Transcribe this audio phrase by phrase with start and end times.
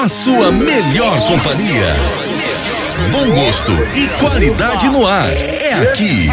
[0.00, 1.92] A sua melhor companhia.
[3.10, 5.28] Bom gosto e qualidade no ar.
[5.28, 6.28] É aqui.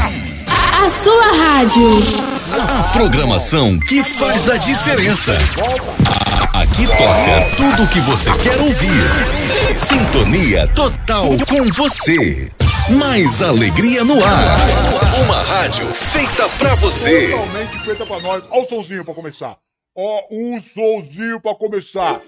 [0.48, 1.90] A sua rádio.
[2.70, 5.34] A programação que faz a diferença.
[6.54, 9.76] Aqui toca tudo o que você quer ouvir.
[9.76, 12.52] Sintonia total com você.
[12.88, 14.60] Mais alegria no ar.
[15.24, 17.30] Uma rádio feita pra você.
[17.30, 18.44] Totalmente feita pra nós.
[18.52, 19.58] Ó o somzinho pra começar.
[19.98, 22.22] Ó o somzinho pra começar.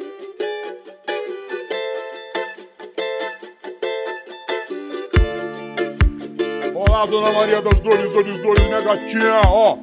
[6.97, 9.77] Olá, Dona Maria das Dores, Dores, Dores, minha gatinha, ó.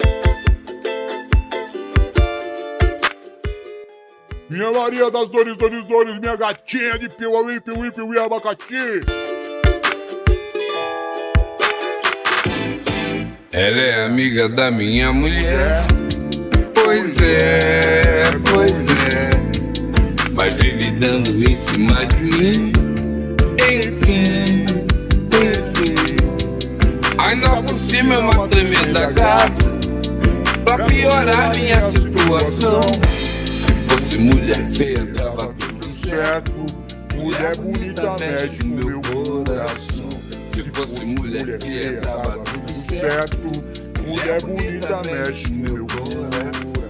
[4.50, 9.04] Minha Maria das Dores, Dores, Dores, minha gatinha de piuí, piuí, piuí, abacati.
[13.52, 15.84] Ela é amiga da minha mulher.
[16.74, 19.30] Pois é, pois é.
[20.32, 22.72] Mas vive dando em cima de mim.
[23.60, 24.83] Enfim.
[27.24, 29.64] Ainda por cima é uma tremenda gata.
[30.62, 32.82] Pra piorar minha situação.
[33.50, 36.52] Se fosse mulher feia, tava tudo certo.
[37.14, 40.10] Mulher bonita mexe com meu coração.
[40.48, 43.38] Se fosse mulher feia, tava tudo certo.
[44.06, 46.84] Mulher bonita mexe com meu coração.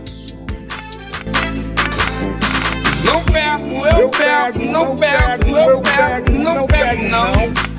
[3.05, 7.35] Não pego, eu pego, não pego, eu pego, não pego, não.
[7.37, 7.75] Não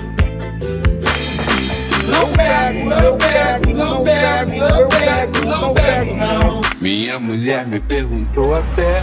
[2.36, 6.62] pego, eu pego, não pego, eu pego, não pego, não.
[6.82, 9.02] Minha mulher me perguntou até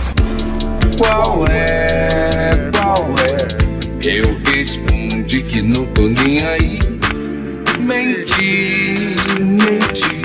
[0.96, 3.72] qual é, qual é.
[4.06, 6.78] Eu respondi que não tô nem aí.
[7.78, 10.22] Menti, menti.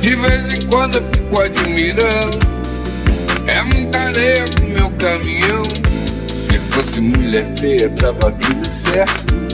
[0.00, 2.46] De vez em quando eu fico admirando.
[3.46, 5.64] É muita areia pro meu caminhão.
[6.32, 9.45] Se fosse mulher feia, tava tudo certo.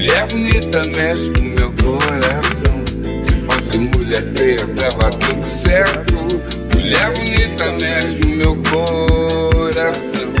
[0.00, 2.72] Mulher bonita mexe com meu coração.
[3.22, 6.14] Se fosse mulher feia, tava tudo certo.
[6.74, 10.32] Mulher bonita mexe com meu coração.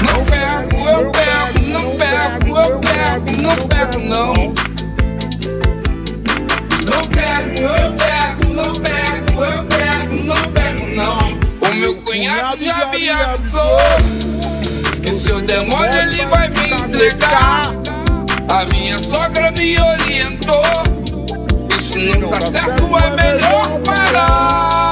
[0.00, 4.34] Não pego, eu pego, não pego, eu pego, não pego, não.
[6.84, 11.68] Não pego, eu pego, não pego, eu pego, não pego, não.
[11.68, 14.23] O meu cunhado já me avisou
[15.04, 17.74] que se eu der mole ele vai me entregar.
[18.48, 20.62] A minha sogra me orientou.
[21.78, 24.83] Isso não tá certo, é melhor parar.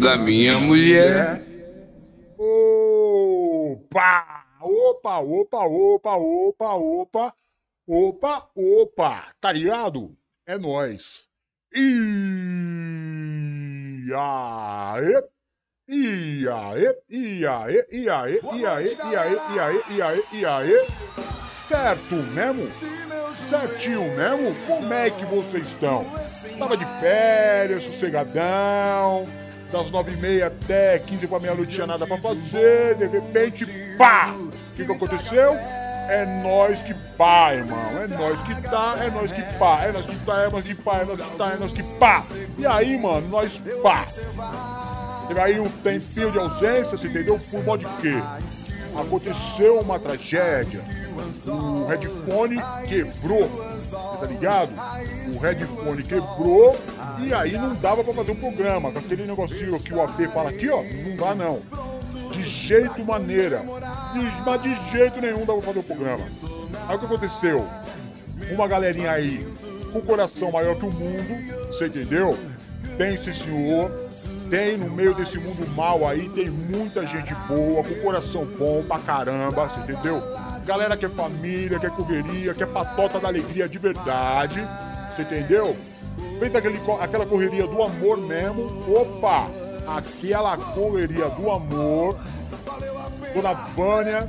[0.00, 1.42] Da minha mulher.
[2.38, 4.38] Opa!
[4.60, 7.32] Opa, opa, opa, opa, opa,
[7.86, 10.16] opa, opa, tá ligado?
[10.46, 11.28] É nóis.
[11.74, 11.78] E
[14.16, 15.22] aí,
[15.88, 18.96] e aí, e aí, e aí, e aí, e aí,
[19.54, 20.86] e aí, e aí, e aí,
[21.68, 22.68] certo mesmo?
[23.34, 24.54] Certinho mesmo?
[24.66, 26.04] Como é que vocês estão?
[26.58, 29.26] Tava de férias, sossegadão,
[29.70, 34.34] das nove e meia até quinze pra meia-noite tinha nada pra fazer, de repente, pá!
[34.34, 35.54] O que que aconteceu?
[36.08, 37.78] É nós que pá, irmão.
[38.02, 40.74] É nós que tá, é nós que pá, é nós que tá, é nós que
[40.74, 42.24] pá, é nós que tá, é nós que pá.
[42.56, 44.06] E aí, mano, nós pá.
[45.28, 47.38] Teve aí um tempinho de ausência, você entendeu?
[47.50, 48.14] Por modo de quê?
[48.98, 50.82] Aconteceu uma tragédia.
[51.46, 52.56] O headphone
[52.88, 53.50] quebrou,
[53.90, 54.70] tá ligado?
[55.34, 56.76] O headphone quebrou
[57.20, 58.92] e aí não dava pra fazer um programa.
[58.92, 61.62] Com aquele negocinho que o AP fala aqui, ó, não dá não.
[62.30, 63.62] De jeito maneira.
[64.12, 66.26] De, mas de jeito nenhum dava pra fazer o programa.
[66.88, 67.66] Aí o que aconteceu?
[68.50, 69.46] Uma galerinha aí
[69.92, 72.38] com o coração maior que o mundo, você entendeu?
[72.96, 74.08] Tem sim senhor.
[74.50, 78.98] Tem no meio desse mundo mal aí, tem muita gente boa, com coração bom pra
[78.98, 80.22] caramba, você entendeu?
[80.68, 84.62] Galera que é família, que é correria, que é patota da alegria de verdade,
[85.16, 85.74] você entendeu?
[86.38, 89.48] Feita aquele, aquela correria do amor mesmo, opa!
[89.86, 92.18] Aquela correria do amor,
[93.34, 94.28] Dona Vânia,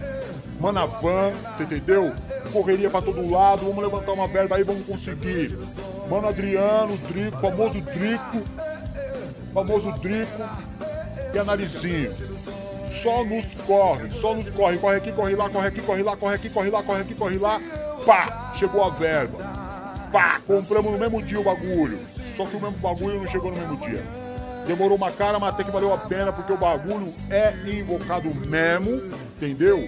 [0.62, 2.14] Mana Van, você entendeu?
[2.54, 5.58] Correria pra todo lado, vamos levantar uma verba aí, vamos conseguir.
[6.10, 8.44] Mano Adriano, Drico, famoso Drico,
[9.54, 10.50] famoso Drico,
[11.34, 12.14] que é narizinho.
[12.90, 14.78] Só nos corre, só nos corre.
[14.78, 17.38] Corre aqui, corre lá, corre aqui, corre lá, corre aqui, corre lá, corre aqui, corre
[17.38, 17.60] lá.
[18.06, 19.38] Pá, chegou a verba.
[20.12, 22.00] Pá, compramos no mesmo dia o bagulho.
[22.36, 24.04] Só que o mesmo bagulho não chegou no mesmo dia.
[24.66, 29.02] Demorou uma cara, mas até que valeu a pena, porque o bagulho é invocado mesmo,
[29.36, 29.80] entendeu?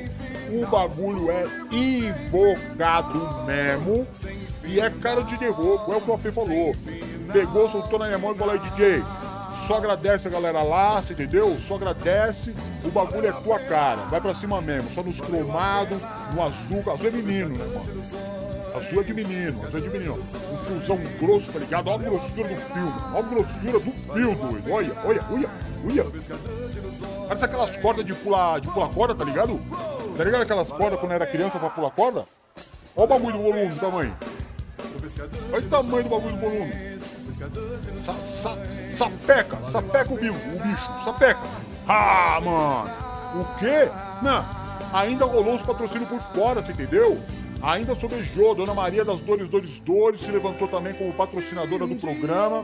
[0.49, 4.07] O bagulho é invocado mesmo
[4.65, 6.75] e é cara de derrubo, é o que o Fê falou.
[7.31, 9.03] Pegou, soltou na minha mão e falou DJ,
[9.67, 11.57] só agradece a galera lá, você entendeu?
[11.59, 12.53] Só agradece,
[12.83, 15.97] o bagulho é tua cara, vai pra cima mesmo, só nos cromados,
[16.33, 18.41] no azul, azul é menino, né, mano?
[18.75, 20.13] Azul é de menino, azul é de menino.
[20.13, 21.89] Um fiozão grosso, tá ligado?
[21.89, 24.71] Olha a grossura do fio, olha a grossura do fio, doido.
[24.71, 25.49] Olha, olha, olha,
[25.85, 26.05] olha.
[27.27, 29.59] Parece aquelas cordas de pular, de pular corda, tá ligado?
[30.17, 32.25] Tá ligado aquelas cordas quando era criança pra pular corda?
[32.95, 34.15] Olha o bagulho do volume, tamanho.
[35.53, 36.73] Olha o tamanho do bagulho do volume.
[38.05, 38.57] Sa, sa,
[39.01, 41.41] sapeca, sapeca o bicho, o bicho, sapeca.
[41.87, 42.91] Ah, mano.
[43.41, 43.89] O quê?
[44.21, 44.45] Não,
[44.93, 47.17] ainda rolou os patrocínios por fora, você entendeu?
[47.63, 52.61] Ainda sobejou, Dona Maria das Dores, Dores, Dores se levantou também como patrocinadora do programa.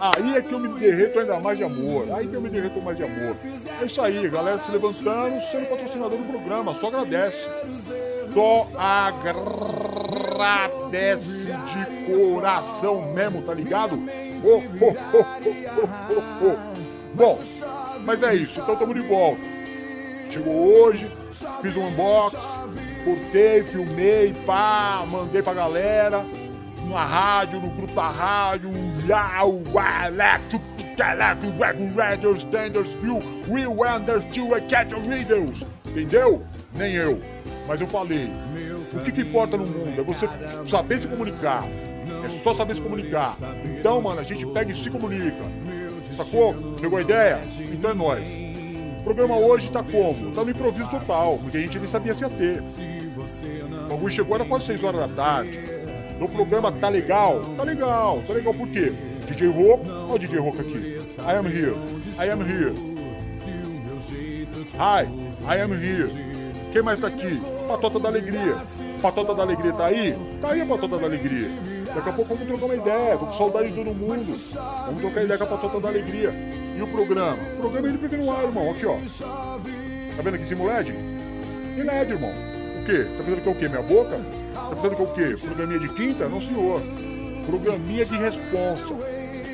[0.00, 2.06] Aí é que eu me derreto ainda mais de amor.
[2.12, 3.36] Aí que eu me derreto mais de amor.
[3.80, 6.74] É isso aí, galera se levantando, sendo patrocinador do programa.
[6.74, 7.48] Só agradece.
[8.36, 8.68] Só
[9.96, 13.98] agradece de coração mesmo, tá ligado?
[14.44, 14.94] Oh, oh,
[16.42, 16.56] oh,
[17.14, 17.40] Bom,
[18.02, 18.60] mas é isso.
[18.60, 19.40] Então estamos de volta.
[20.30, 21.10] Chegou hoje,
[21.62, 22.36] fiz um unboxing,
[23.06, 26.22] cortei, filmei, pá, mandei pra galera,
[26.90, 28.70] na rádio, no grupo da rádio,
[29.08, 30.56] Yau, Alex,
[32.36, 33.18] Standards View,
[33.48, 34.26] Will Anders,
[34.68, 36.44] Catch Readers, entendeu?
[36.76, 37.20] Nem eu,
[37.66, 38.30] mas eu falei,
[38.92, 40.28] o que, que importa no mundo é você
[40.68, 41.64] saber se comunicar,
[42.24, 43.36] é só saber se comunicar.
[43.64, 45.44] Então, mano, a gente pega e se comunica,
[46.14, 46.54] sacou?
[46.80, 47.40] Pegou a ideia?
[47.72, 48.46] Então é nóis
[49.06, 50.32] programa hoje tá como?
[50.32, 52.60] Tá no improviso total, porque a gente nem sabia se ia ter.
[52.60, 55.60] O bagulho chegou era quase 6 horas da tarde.
[56.20, 57.40] O programa tá legal?
[57.56, 58.92] Tá legal, tá legal por quê?
[59.28, 60.98] DJ Rock, olha o DJ Rock aqui.
[61.20, 61.76] I am here,
[62.18, 62.74] I am here.
[64.76, 65.06] Hi,
[65.46, 66.25] I am here.
[66.76, 67.40] Quem mais tá aqui?
[67.66, 68.60] Patota da Alegria.
[69.00, 70.14] Patota da Alegria tá aí?
[70.42, 71.50] Tá aí a Patota da Alegria.
[71.86, 74.36] Daqui a pouco vamos trocar uma ideia, tô com saudade de todo mundo.
[74.84, 76.34] Vamos trocar ideia com a Patota da Alegria.
[76.76, 77.42] E o programa?
[77.54, 78.70] O programa ele fica no ar, irmão.
[78.72, 78.92] Aqui, ó.
[78.92, 80.92] Tá vendo aqui em cima o LED?
[81.76, 82.30] Tem LED, irmão.
[82.30, 83.06] O quê?
[83.16, 83.68] Tá pensando que é o quê?
[83.68, 84.20] Minha boca?
[84.52, 85.36] Tá pensando que é o quê?
[85.40, 86.28] Programinha de quinta?
[86.28, 86.82] Não, senhor.
[87.46, 88.94] Programinha de responsa.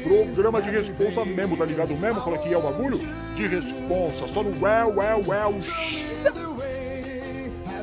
[0.03, 2.35] Programa de responsa mesmo, tá ligado mesmo?
[2.35, 2.99] É que é o bagulho?
[3.37, 4.27] De responsa.
[4.27, 6.52] Só no well, well, well.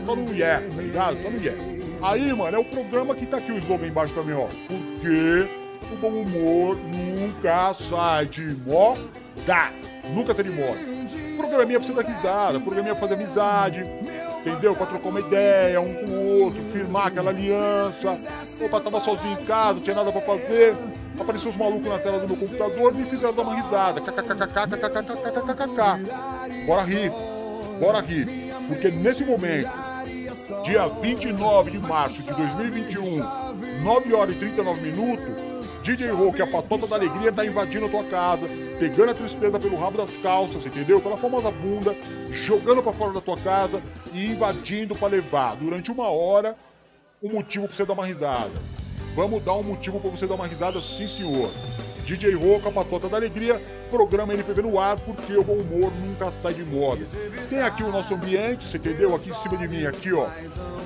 [0.10, 1.22] Só no yeah, tá ligado?
[1.22, 1.64] Só no yeah.
[2.02, 4.48] Aí, mano, é o programa que tá aqui o slogan embaixo também, ó.
[4.68, 5.48] Porque
[5.92, 9.00] o bom humor nunca sai de moda.
[10.12, 10.80] Nunca sai de moda.
[11.38, 13.86] Programinha pra você dar risada, programinha pra fazer amizade,
[14.40, 14.76] entendeu?
[14.76, 18.18] Pra trocar uma ideia um com o outro, firmar aquela aliança.
[18.62, 20.76] Opa, tava sozinho em casa, não tinha nada pra fazer.
[21.20, 24.02] Apareceu os malucos na tela do meu computador e me fizeram dar uma risada.
[24.02, 25.82] KKKKKKKKKKK.
[26.66, 27.12] Bora rir,
[27.80, 28.50] bora rir.
[28.68, 29.70] Porque nesse momento,
[30.64, 35.50] dia 29 de março de 2021, 9 horas e 39 minutos,
[35.84, 38.48] DJ Hulk, a patota da alegria, tá invadindo a tua casa,
[38.80, 41.02] pegando a tristeza pelo rabo das calças, entendeu?
[41.02, 41.96] Pela famosa bunda,
[42.32, 43.82] jogando para fora da tua casa
[44.14, 46.56] e invadindo para levar durante uma hora
[47.22, 48.52] um motivo pra você dar uma risada.
[49.16, 51.50] Vamos dar um motivo para você dar uma risada, sim senhor.
[52.18, 53.62] DJ Roca, a patota da alegria,
[53.92, 57.06] programa NPV no ar, porque o bom humor nunca sai de moda.
[57.50, 59.16] Tem aqui o nosso ambiente, você entendeu?
[59.16, 60.28] Aqui em cima de mim, aqui ó,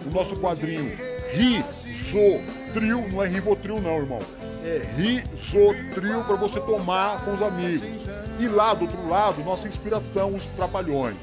[0.05, 0.97] o nosso quadrinho
[1.33, 4.19] Risotril, não é Rivotril não, irmão
[4.63, 8.05] é, risotril para você tomar com os amigos.
[8.39, 11.15] E lá do outro lado, nossa inspiração, os Trapalhões.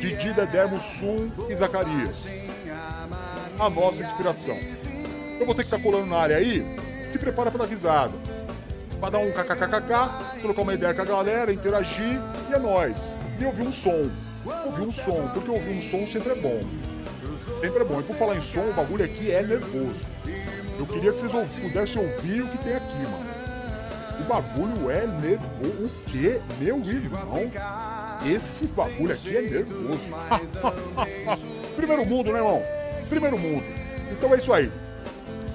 [0.00, 2.26] Didi, Dedé, Mussum e Zacarias.
[3.58, 4.56] A nossa inspiração.
[5.34, 6.64] Então você que está colando na área aí,
[7.12, 8.12] se prepara para dar risada.
[9.00, 12.20] Para dar um kkkk, trocar uma ideia com a galera, interagir
[12.50, 12.96] e é nóis.
[13.38, 14.10] E ouvir um som.
[14.66, 16.60] Ouvir um som, porque ouvir um som sempre é bom.
[17.60, 18.00] Sempre é bom.
[18.00, 20.00] E por falar em som, o bagulho aqui é nervoso.
[20.78, 23.34] Eu queria que vocês pudessem ouvir o que tem aqui, mano.
[24.20, 25.84] O bagulho é nervoso.
[25.84, 26.40] O quê?
[26.60, 27.50] Meu irmão?
[28.24, 30.00] Esse bagulho aqui é nervoso.
[31.76, 32.62] Primeiro mundo, né, irmão?
[33.08, 33.64] Primeiro mundo.
[34.10, 34.70] Então é isso aí.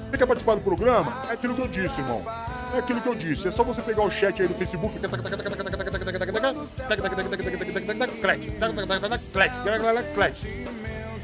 [0.09, 1.25] Você quer participar do programa?
[1.29, 2.23] É aquilo que eu disse, irmão.
[2.73, 3.47] É aquilo que eu disse.
[3.47, 4.99] É só você pegar o chat aí do Facebook.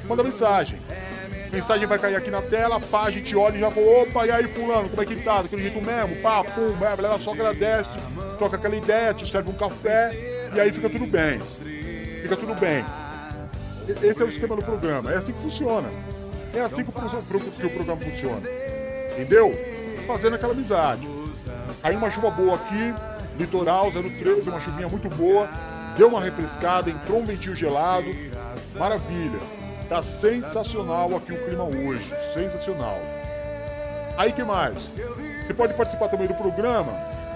[0.08, 0.80] Manda mensagem
[1.56, 4.32] mensagem vai cair aqui na tela, pá, a gente olha e já falou, opa, e
[4.32, 5.42] aí fulano, como é que tá?
[5.42, 7.90] Daquele jeito mesmo, pá, pum, é, ela só agradece,
[8.38, 10.12] troca aquela ideia, te serve um café
[10.54, 11.40] E aí fica tudo bem.
[11.40, 12.84] Fica tudo bem.
[13.88, 15.12] Esse é o esquema do programa.
[15.12, 15.90] É assim que funciona.
[16.54, 18.42] É assim que o, que o programa funciona.
[19.14, 19.54] Entendeu?
[20.08, 21.08] Fazendo aquela amizade.
[21.84, 22.94] Aí uma chuva boa aqui,
[23.38, 25.48] litoral 013, uma chuvinha muito boa.
[25.98, 28.08] Deu uma refrescada, entrou um ventinho gelado.
[28.78, 29.40] Maravilha.
[29.88, 32.12] Tá sensacional aqui o clima hoje.
[32.34, 32.98] Sensacional.
[34.18, 34.90] Aí que mais?
[35.46, 36.92] Você pode participar também do programa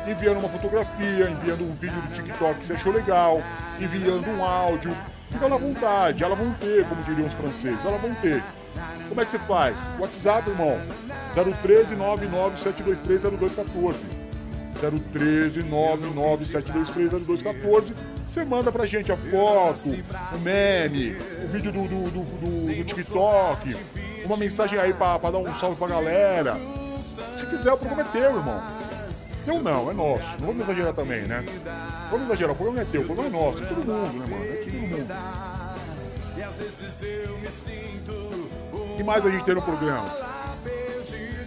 [0.08, 3.42] enviando uma fotografia, enviando um vídeo do TikTok que você achou legal,
[3.80, 4.96] enviando um áudio.
[5.30, 8.44] Fica à vontade, elas vão ter, como diriam os franceses, elas vão ter.
[9.08, 9.76] Como é que você faz?
[10.00, 10.78] WhatsApp, irmão.
[11.62, 14.06] 013 997230214.
[15.14, 17.94] 013 997230214.
[18.26, 19.90] Você manda pra gente a foto,
[20.34, 23.76] o meme, o vídeo do, do, do, do, do TikTok,
[24.24, 26.56] uma mensagem aí pra, pra dar um salve pra galera.
[27.36, 28.62] Se quiser, o programa é teu, irmão.
[29.46, 30.38] Teu não, é nosso.
[30.40, 31.44] Não vamos exagerar também, né?
[32.12, 34.46] Vamos exagerar, o programa é teu, o programa é nosso, é todo mundo, né, mano?
[34.46, 35.08] É todo mundo.
[38.38, 38.39] O
[39.00, 40.14] que mais a gente tem no programa?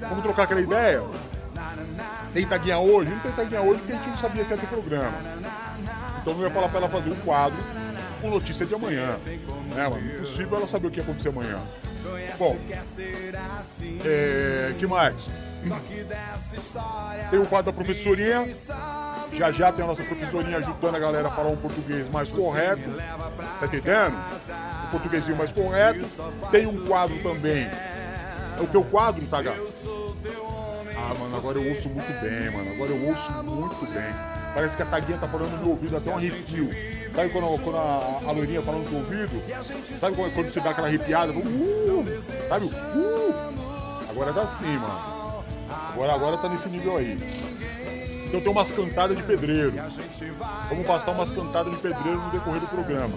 [0.09, 1.03] Vamos trocar aquela ideia?
[2.33, 3.11] Tem taguinha hoje?
[3.11, 5.13] Não tem taguinha hoje porque a gente não sabia que ia ter programa.
[6.23, 7.59] Então não ia falar pra ela fazer um quadro
[8.23, 9.19] com notícia de amanhã.
[9.75, 10.15] Né, mano?
[10.15, 11.63] Impossível ela saber o que ia acontecer amanhã.
[12.39, 12.57] Bom,
[14.03, 15.15] é, que mais?
[17.31, 18.47] Tem o quadro da professorinha.
[19.33, 22.91] Já já tem a nossa professorinha ajudando a galera a falar um português mais correto.
[23.61, 24.17] Tá entendendo?
[24.85, 26.07] Um portuguesinho mais correto.
[26.51, 27.65] Tem um quadro também.
[27.65, 29.61] É o teu quadro, tá, gato?
[30.95, 32.71] Ah, mano, agora eu ouço muito bem, mano.
[32.73, 34.15] Agora eu ouço muito bem.
[34.55, 36.71] Parece que a taguinha tá falando no meu ouvido até um arrepio.
[37.15, 39.43] Sabe quando, quando a, a loirinha fala no teu ouvido?
[39.99, 41.33] Sabe quando, quando você dá aquela arrepiada?
[41.33, 42.05] Uh,
[42.49, 42.67] sabe?
[42.67, 43.55] Uh,
[44.11, 45.45] agora tá assim, mano.
[45.93, 47.19] Agora, agora tá nesse nível aí.
[48.33, 49.75] Então tem umas cantadas de pedreiro.
[50.71, 53.15] Vamos passar umas cantadas de pedreiro no decorrer do programa.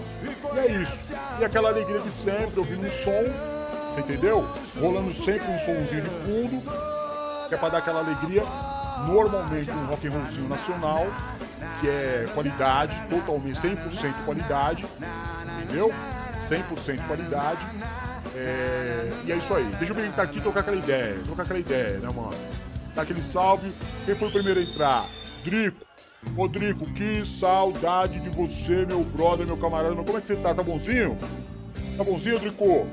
[0.54, 1.14] E é isso.
[1.40, 3.24] E aquela alegria de sempre, ouvindo um som,
[3.94, 4.46] você entendeu?
[4.78, 6.62] Rolando sempre um somzinho de fundo,
[7.48, 8.42] que é pra dar aquela alegria.
[9.06, 11.06] Normalmente um rock and rollzinho nacional,
[11.80, 14.84] que é qualidade, totalmente 100% qualidade,
[15.62, 15.94] entendeu?
[16.46, 17.66] 100% qualidade.
[18.34, 19.10] É...
[19.24, 19.64] E é isso aí.
[19.78, 21.18] Deixa eu estar aqui e trocar aquela ideia.
[21.24, 22.36] Trocar aquela ideia, né, mano?
[22.96, 23.70] Dá aquele salve.
[24.06, 25.06] Quem foi o primeiro a entrar?
[25.44, 25.84] Drico.
[26.34, 29.94] Rodrigo, que saudade de você, meu brother, meu camarada.
[29.94, 30.54] Como é que você tá?
[30.54, 31.16] Tá bonzinho?
[31.96, 32.86] Tá bonzinho, Drico?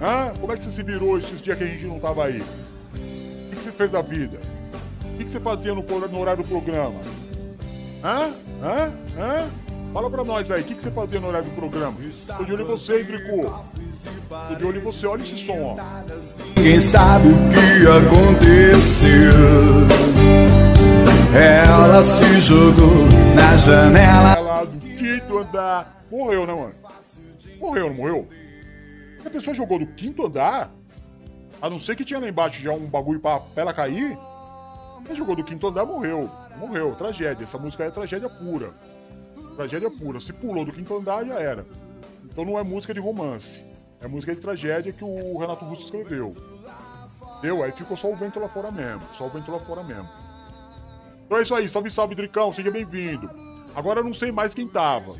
[0.00, 0.32] Hã?
[0.40, 2.40] Como é que você se virou esses dias que a gente não tava aí?
[2.40, 4.38] O que você fez da vida?
[5.04, 7.00] O que você fazia no, no horário do programa?
[8.04, 8.32] Hã?
[8.62, 8.92] Hã?
[9.18, 9.50] Hã?
[9.92, 11.96] Fala pra nós aí, o que, você fazia no horário do programa?
[12.36, 13.64] Tô de olho em você, Drico?
[14.48, 15.76] Tô de olho em você, olha esse som, ó.
[16.56, 19.32] Ninguém sabe o que aconteceu.
[21.34, 23.04] Ela se jogou
[23.34, 24.32] na janela.
[24.34, 26.04] Ela do quinto andar.
[26.08, 26.74] Morreu, né, mano?
[27.58, 28.28] Morreu, não morreu?
[29.26, 30.70] A pessoa jogou do quinto andar,
[31.60, 34.16] a não ser que tinha lá embaixo já um bagulho pra, pra ela cair.
[35.04, 36.30] Ela jogou do quinto andar, morreu.
[36.56, 37.42] Morreu, tragédia.
[37.42, 38.72] Essa música é tragédia pura.
[39.60, 40.18] Tragédia pura.
[40.22, 41.66] Se pulou do quinto andar, já era.
[42.24, 43.62] Então não é música de romance.
[44.00, 46.34] É música de tragédia que o Renato Russo escreveu.
[47.42, 47.62] Deu?
[47.62, 49.02] Aí ficou só o vento lá fora mesmo.
[49.12, 50.08] Só o vento lá fora mesmo.
[51.26, 51.68] Então é isso aí.
[51.68, 52.54] Salve, salve, Dricão.
[52.54, 53.28] Seja bem-vindo.
[53.74, 55.16] Agora eu não sei mais quem tava.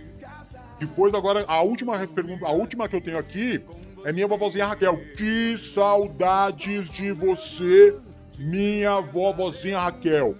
[0.78, 3.62] Depois, agora, a última pergunta, a última que eu tenho aqui
[4.06, 4.98] é minha vovozinha Raquel.
[5.18, 7.94] Que saudades de você,
[8.38, 10.34] minha vovozinha Raquel.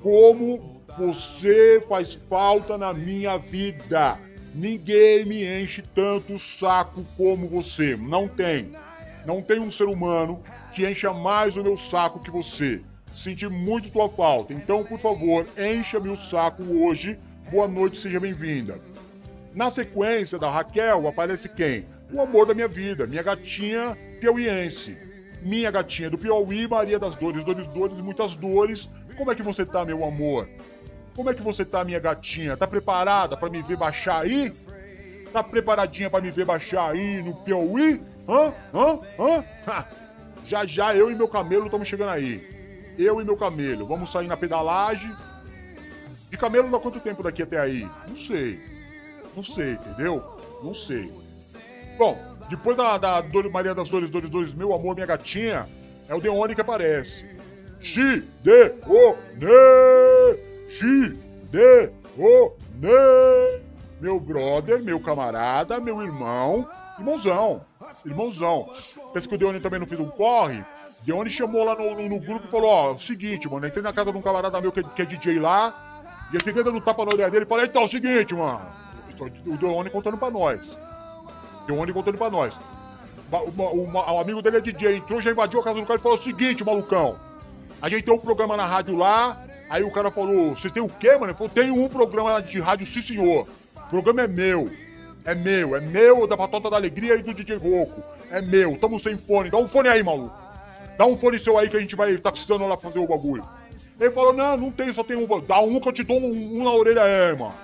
[0.00, 4.18] Como você faz falta na minha vida.
[4.54, 7.96] Ninguém me enche tanto o saco como você.
[7.96, 8.72] Não tem.
[9.24, 10.42] Não tem um ser humano
[10.74, 12.82] que encha mais o meu saco que você.
[13.14, 14.52] Senti muito tua falta.
[14.52, 17.18] Então, por favor, encha-me o saco hoje.
[17.50, 18.80] Boa noite, seja bem-vinda.
[19.54, 21.86] Na sequência da Raquel aparece quem?
[22.12, 24.96] O amor da minha vida, minha gatinha piauiense.
[25.42, 28.88] Minha gatinha do Piauí, Maria das Dores, Dores, Dores, muitas dores.
[29.16, 30.48] Como é que você tá, meu amor?
[31.14, 32.56] Como é que você tá, minha gatinha?
[32.56, 34.52] Tá preparada para me ver baixar aí?
[35.32, 38.02] Tá preparadinha para me ver baixar aí no Piauí?
[38.28, 38.52] Hã?
[38.74, 39.00] Hã?
[39.18, 39.44] Hã?
[39.66, 39.84] Ha.
[40.44, 42.40] Já já eu e meu camelo estamos chegando aí.
[42.98, 43.86] Eu e meu camelo.
[43.86, 45.14] Vamos sair na pedalagem.
[46.30, 47.88] De camelo dá quanto tempo daqui até aí?
[48.08, 48.58] Não sei.
[49.36, 50.22] Não sei, entendeu?
[50.62, 51.12] Não sei.
[51.98, 55.66] Bom, depois da, da Maria das Dores, Dores, Dores, meu amor, minha gatinha,
[56.08, 57.24] é o Deone que aparece.
[57.80, 59.48] Xi, de, o, ne,
[65.02, 66.68] camarada, meu irmão,
[66.98, 67.64] irmãozão,
[68.04, 68.68] irmãozão.
[69.12, 70.64] Pensa que o Deone também não fez um corre?
[71.04, 73.82] Deone chamou lá no, no, no grupo e falou, ó, é o seguinte, mano, entrei
[73.82, 76.80] na casa de um camarada meu que, que é DJ lá, e eu fiquei dando
[76.80, 78.60] tapa na orelha dele e falei, então, é o seguinte, mano,
[79.46, 80.76] o Deone contando pra nós.
[81.66, 82.58] Deone contando pra nós.
[83.56, 86.22] O, amigo dele é DJ, entrou, já invadiu a casa do cara e falou o
[86.22, 87.18] seguinte, malucão.
[87.80, 90.88] A gente tem um programa na rádio lá, aí o cara falou, vocês tem o
[90.88, 91.26] quê, mano?
[91.26, 93.48] Ele falou, tenho um programa de rádio, sim senhor.
[93.74, 94.70] O programa é meu.
[95.24, 98.02] É meu, é meu, da Patota da Alegria e do DJ Roco.
[98.30, 99.50] É meu, tamo sem fone.
[99.50, 100.34] Dá um fone aí, maluco.
[100.98, 103.44] Dá um fone seu aí que a gente vai, tá precisando lá fazer o bagulho.
[104.00, 105.26] Ele falou, não, não tem, só tem um.
[105.40, 107.54] Dá um que eu te dou um, um na orelha aí, mano.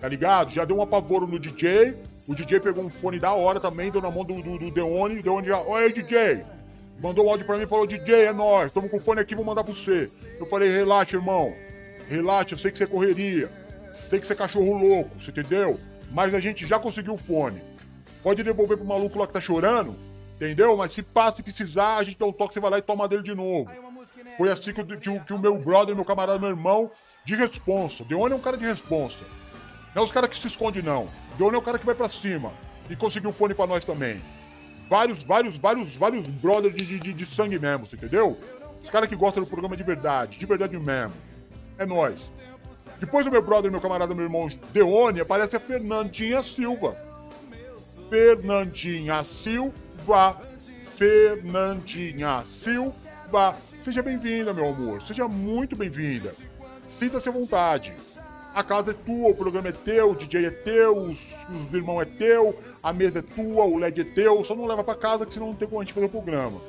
[0.00, 0.52] Tá ligado?
[0.52, 1.94] Já deu um apavoro no DJ.
[2.26, 5.18] O DJ pegou um fone da hora também, deu na mão do, do, do Deone.
[5.18, 6.44] O Deone já, oi DJ.
[7.00, 9.34] Mandou um áudio pra mim e falou, DJ, é nóis, tamo com o fone aqui,
[9.34, 10.10] vou mandar pra você.
[10.38, 11.54] Eu falei, relaxa, irmão.
[12.08, 13.50] Relaxa, eu sei que você é correria.
[13.94, 15.78] Sei que você é cachorro louco, você entendeu?
[16.10, 17.62] Mas a gente já conseguiu o fone.
[18.22, 19.94] Pode devolver pro maluco lá que tá chorando,
[20.36, 20.76] entendeu?
[20.76, 23.08] Mas se passa e precisar, a gente dá um toque, você vai lá e toma
[23.08, 23.70] dele de novo.
[24.36, 26.90] Foi assim que, que, que o meu brother, meu camarada, meu irmão,
[27.24, 28.04] de responsa.
[28.04, 29.24] Deone é um cara de responsa.
[29.94, 31.08] Não é os caras que se escondem, não.
[31.36, 32.52] Deone é o cara que vai para cima.
[32.88, 34.22] E conseguiu fone para nós também.
[34.88, 38.38] Vários, vários, vários, vários brothers de, de, de sangue mesmo, entendeu?
[38.82, 41.12] Os caras que gostam do programa de verdade, de verdade mesmo.
[41.76, 42.32] É nós.
[43.00, 46.96] Depois do meu brother, meu camarada, meu irmão Deone, aparece a Fernandinha Silva.
[48.10, 50.38] Fernandinha Silva.
[50.96, 53.56] Fernandinha Silva.
[53.84, 55.00] Seja bem-vinda, meu amor.
[55.02, 56.34] Seja muito bem-vinda.
[56.98, 57.92] Sinta-se à vontade.
[58.52, 62.02] A casa é tua, o programa é teu, o DJ é teu, os, os irmãos
[62.02, 64.42] é teu, a mesa é tua, o LED é teu.
[64.42, 66.60] Só não leva pra casa que senão não tem como a gente fazer o programa.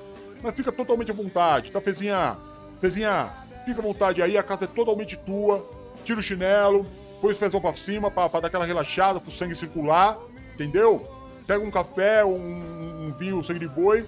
[0.44, 2.38] Mas fica totalmente à vontade, tá, Fezinha?
[2.80, 3.34] Fezinha,
[3.66, 5.79] fica à vontade aí, a casa é totalmente tua.
[6.04, 6.86] Tira o chinelo,
[7.22, 10.18] põe os pezão pra cima pra, pra dar aquela relaxada, pro sangue circular,
[10.54, 11.08] entendeu?
[11.46, 14.06] Pega um café, um, um vinho, sangue de boi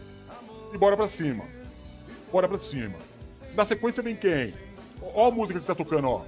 [0.74, 1.44] e bora pra cima.
[2.32, 2.96] Bora pra cima.
[3.56, 4.54] Na sequência vem quem?
[5.16, 6.22] Ó a música que tá tocando, ó.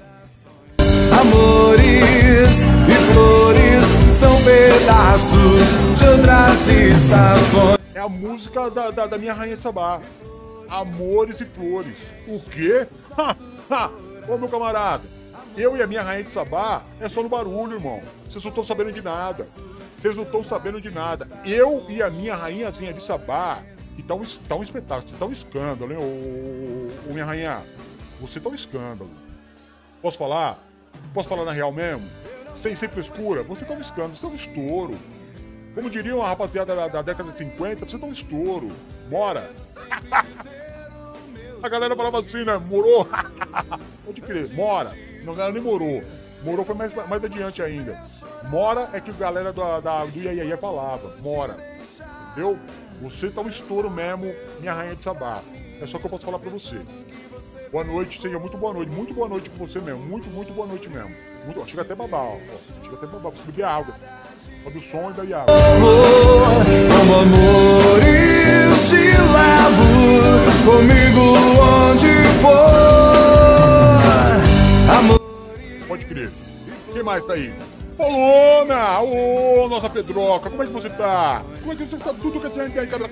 [1.20, 7.78] Amores e flores são pedaços de outras estações.
[7.94, 10.02] É a música da, da, da minha rainha de Sabá.
[10.68, 12.14] Amores e flores.
[12.28, 12.88] O quê?
[13.16, 13.36] Ha,
[13.70, 13.92] ha.
[14.28, 15.04] Ô meu camarada,
[15.56, 18.02] eu e a minha rainha de Sabá é só no barulho, irmão.
[18.28, 19.48] Vocês não estão sabendo de nada.
[19.98, 21.28] Vocês não estão sabendo de nada.
[21.46, 23.64] Eu e a minha rainhazinha de Sabá,
[23.96, 27.62] que tá um, tá um espetáculo, tá um escândalo, hein, ô, ô, ô minha rainha?
[28.20, 29.10] Você tá um escândalo.
[30.02, 30.58] Posso falar?
[31.14, 32.08] Posso falar na real mesmo?
[32.56, 33.44] Sem, sem frescura?
[33.44, 34.98] Você tá um escândalo, você tá um estouro.
[35.76, 38.72] Como diria uma rapaziada da, da década de 50, você tá um estouro.
[39.10, 39.50] Mora.
[41.64, 42.58] A galera falava assim, né?
[42.58, 43.08] Morou.
[44.06, 44.94] Pode crer, mora.
[45.24, 46.04] Não, galera nem morou.
[46.44, 47.98] Morou foi mais, mais adiante ainda.
[48.50, 51.14] Mora é que a galera da, da, do Iaia falava.
[51.22, 51.56] Mora.
[52.32, 52.58] Entendeu?
[53.02, 55.42] Você tá um estouro mesmo, minha rainha de Sabá.
[55.82, 56.80] É só que eu posso falar pra você.
[57.72, 58.92] Boa noite, seja muito boa noite.
[58.92, 60.00] Muito boa noite pra você mesmo.
[60.02, 61.12] Muito, muito boa noite mesmo.
[61.46, 62.38] Muito, ó, chega até babar, ó.
[62.84, 63.32] Chega até babar.
[63.32, 63.96] Você beber água.
[64.64, 65.56] Sobe o som e daí água.
[66.98, 69.90] Como amores te levo
[70.66, 71.22] comigo
[71.90, 72.73] onde for.
[77.04, 77.54] Quem mais tá aí?
[77.98, 79.02] Polona!
[79.02, 81.44] Ô, nossa Pedroca, como é que você tá?
[81.60, 82.14] Como é que você tá?
[82.14, 83.10] Tudo que você tem, cara.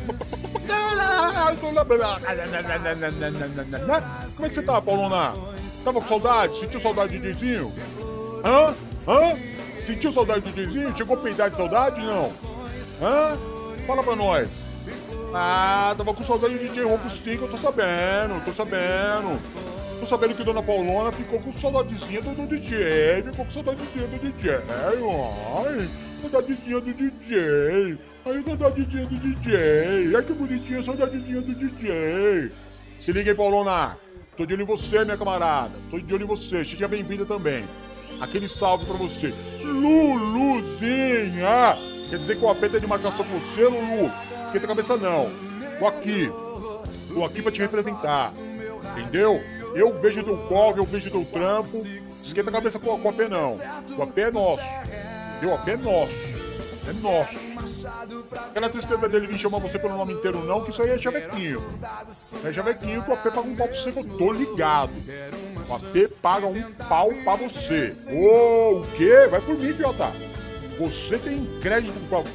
[4.33, 5.33] Como é que você tá, Paulona?
[5.83, 6.57] Tava com saudade?
[6.57, 7.73] Sentiu saudade de DJzinho?
[8.45, 8.73] Hã?
[9.05, 9.37] Hã?
[9.85, 10.95] Sentiu saudade de DJzinho?
[10.95, 11.99] Chegou a peidar de saudade?
[11.99, 12.31] Não?
[13.01, 13.37] Hã?
[13.85, 14.49] Fala pra nós.
[15.33, 19.37] Ah, tava com saudade de DJ sim, que eu tô sabendo, tô sabendo.
[20.01, 24.53] Tô sabendo que Dona Paulona ficou com saudadezinha do, DJ, ficou com saudadezinha do DJ.
[24.67, 24.97] Ai,
[26.19, 27.99] saudadezinha do DJ.
[28.25, 30.15] Ai, saudadezinha do DJ.
[30.15, 32.51] Ai, que bonitinha, saudadezinha do DJ.
[32.99, 33.95] Se liga aí, Paulona.
[34.35, 35.75] Tô de olho em você, minha camarada.
[35.91, 36.65] Tô de olho em você.
[36.65, 37.63] Seja bem-vinda também.
[38.19, 39.31] Aquele salve pra você.
[39.63, 40.97] Luluzinha.
[42.09, 44.11] Quer dizer que o apê tá de marcação com você, Lulu?
[44.45, 45.29] Esquenta a cabeça não.
[45.77, 46.27] Tô aqui.
[47.13, 48.33] Tô aqui pra te representar.
[48.97, 49.39] Entendeu?
[49.73, 51.85] Eu vejo teu corre, eu vejo teu trampo.
[52.23, 53.59] Esquenta a cabeça com, com o AP não.
[53.97, 54.63] O AP é nosso.
[55.37, 55.49] Entendeu?
[55.49, 56.41] O AP é nosso.
[56.87, 57.87] É nosso.
[58.49, 61.63] Aquela tristeza dele vir chamar você pelo nome inteiro não, que isso aí é chavequinho.
[62.43, 64.91] É chavequinho que o AP paga um pau pra você, que eu tô ligado.
[65.69, 67.95] O AP paga um pau pra você.
[68.09, 69.27] Ô, o quê?
[69.29, 70.11] Vai por mim, Fiota.
[70.79, 72.27] Você tem crédito com o AP.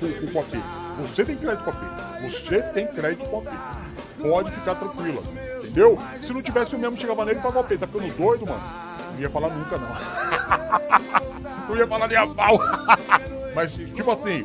[1.00, 2.22] Você tem crédito com o AP.
[2.22, 3.95] Você tem crédito com o AP.
[4.20, 5.22] Pode ficar tranquila.
[5.58, 5.98] Entendeu?
[6.18, 7.78] Se não tivesse eu mesmo chegava nele e pagava o AP.
[7.78, 8.62] Tá ficando doido, mano?
[9.12, 9.88] Não ia falar nunca, não.
[11.68, 12.58] não ia falar nem a pau.
[13.54, 14.44] Mas, tipo assim,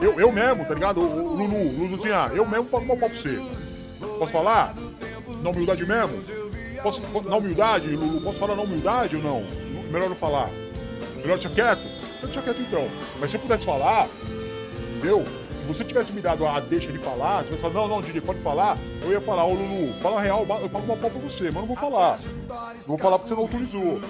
[0.00, 1.00] eu, eu mesmo, tá ligado?
[1.00, 3.40] O, Lulu, Luluzinha, eu mesmo pago uma pau pra você.
[4.18, 4.74] Posso falar?
[5.42, 6.22] Na humildade mesmo?
[6.82, 9.46] Posso, na humildade, Lulu, posso falar na humildade ou não?
[9.90, 10.50] Melhor não falar.
[11.16, 11.82] Melhor deixar quieto?
[12.22, 12.88] Deixa quieto então.
[13.18, 14.08] Mas se eu pudesse falar,
[14.96, 15.26] entendeu?
[15.70, 18.40] Você tivesse me dado a deixa de falar, se você falar, não, não, DJ, pode
[18.40, 21.54] falar, eu ia falar, ô Lulu, fala real, eu pago uma pau pra você, mas
[21.54, 22.18] não vou falar.
[22.48, 24.00] Não vou falar porque você não autorizou.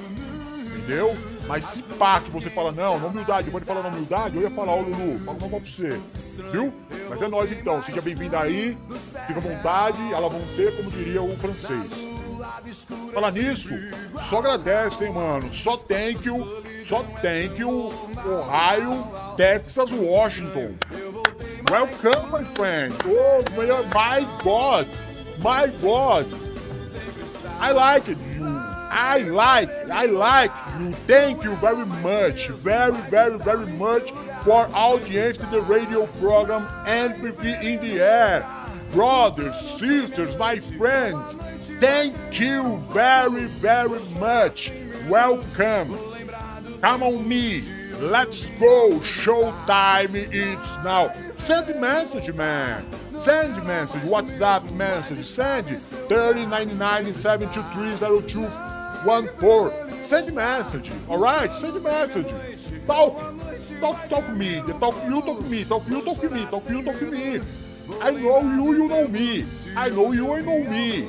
[0.78, 1.14] Entendeu?
[1.46, 4.50] Mas se pá que você fala, não, na humildade, pode falar na humildade, eu ia
[4.50, 6.00] falar, ô Lulu, pago uma pau pra você.
[6.50, 6.72] Viu?
[7.10, 8.78] Mas é nóis então, seja bem-vindo aí,
[9.26, 12.09] fica à vontade, ela vão ter, como diria o francês.
[13.12, 13.70] Falar nisso,
[14.28, 15.52] só agradece, hein, mano.
[15.52, 17.92] Só thank you, só thank you,
[18.26, 20.76] Ohio, Texas, Washington.
[21.70, 22.94] Welcome, my friend.
[23.04, 23.44] Oh,
[23.94, 24.88] my God,
[25.38, 26.26] my God.
[27.60, 28.46] I like it, you.
[28.92, 30.92] I like, I like you.
[31.06, 34.10] Thank you very much, very, very, very much
[34.42, 38.44] for audience to the radio program MVP in the air.
[38.92, 44.72] Brothers, sisters, my friends, thank you very, very much.
[45.08, 45.96] Welcome.
[46.80, 47.62] Come on me.
[48.00, 48.98] Let's go.
[49.00, 51.12] Showtime it's now.
[51.36, 52.86] Send message, man.
[53.18, 54.00] Send message.
[54.02, 55.24] WhatsApp message.
[55.26, 60.02] Send 3099 7230214.
[60.02, 60.90] Send message.
[61.08, 61.54] Alright?
[61.54, 62.32] Send message.
[62.86, 63.16] Talk.
[63.80, 64.60] Talk, talk me.
[64.80, 65.64] Talk you, talk me.
[65.64, 66.46] Talk you, talk me.
[66.46, 67.40] Talk you, talk me.
[68.00, 69.46] I know you, you know me.
[69.76, 71.08] I know you, I know me.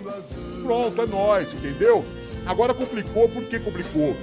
[0.63, 2.05] Pronto, é nóis, entendeu?
[2.45, 4.15] Agora complicou, por que complicou?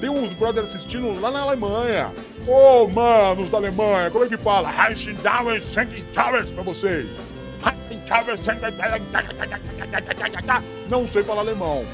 [0.00, 2.12] Tem uns brothers assistindo lá na Alemanha.
[2.46, 4.68] Ô, oh, manos da Alemanha, como é que fala?
[6.52, 7.12] Pra vocês.
[10.88, 11.84] Não sei falar alemão.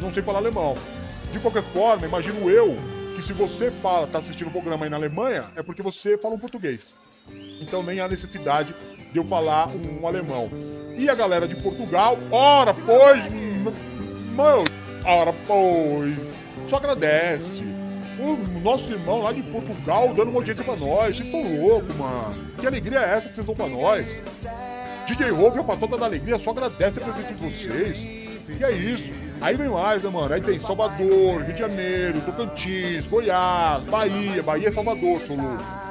[0.00, 0.76] Não sei falar alemão.
[1.32, 2.76] De qualquer forma, imagino eu
[3.14, 6.34] que se você fala, tá assistindo o programa aí na Alemanha, é porque você fala
[6.34, 6.92] um português.
[7.60, 8.74] Então nem há necessidade
[9.14, 10.50] de eu falar um, alemão.
[10.98, 13.22] E a galera de Portugal, ora pois,
[14.34, 14.64] mano,
[15.04, 17.62] ora pois, só agradece.
[18.18, 21.16] O nosso irmão lá de Portugal dando uma audiência pra nós.
[21.16, 22.34] Vocês estão loucos, mano.
[22.58, 24.06] Que alegria é essa que vocês dão pra nós?
[25.06, 27.98] DJ Rogue, a patota da alegria, só agradece a presença de vocês.
[28.48, 29.12] E é isso.
[29.40, 30.32] Aí vem mais, né, mano?
[30.32, 34.42] Aí tem Salvador, Rio de Janeiro, Tocantins, Goiás, Bahia.
[34.42, 35.83] Bahia é Salvador, sou louco.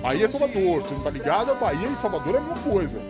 [0.00, 1.54] Bahia é Salvador, você não tá ligado?
[1.56, 3.00] Bahia e Salvador é a mesma coisa.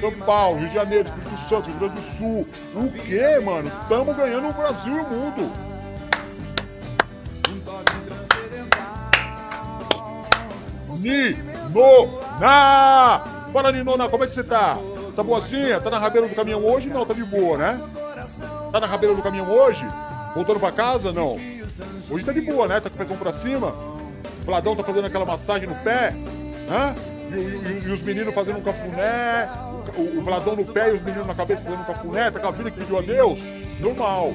[0.00, 2.46] São Paulo, Rio de Janeiro, Espírito Santo, Rio Grande do Sul.
[2.74, 3.70] O que, mano?
[3.88, 5.50] Tamo ganhando o Brasil e o mundo.
[10.98, 12.40] Ninona!
[13.52, 14.78] Fala, Ninona, como é que você tá?
[15.14, 15.80] Tá boazinha?
[15.80, 16.88] Tá na rabeira do caminhão hoje?
[16.90, 17.80] Não, tá de boa, né?
[18.70, 19.86] Tá na rabeira do caminhão hoje?
[20.34, 21.12] Voltando pra casa?
[21.12, 21.38] Não.
[22.10, 22.80] Hoje tá de boa, né?
[22.80, 23.95] Tá com o pezão pra cima?
[24.46, 26.94] O Vladão tá fazendo aquela massagem no pé, né?
[27.32, 29.48] E, e, e os meninos fazendo um cafuné,
[29.96, 32.50] o, o no pé e os meninos na cabeça fazendo um cafuné, tá com a
[32.52, 33.40] vida que pediu a Deus.
[33.80, 34.34] Normal.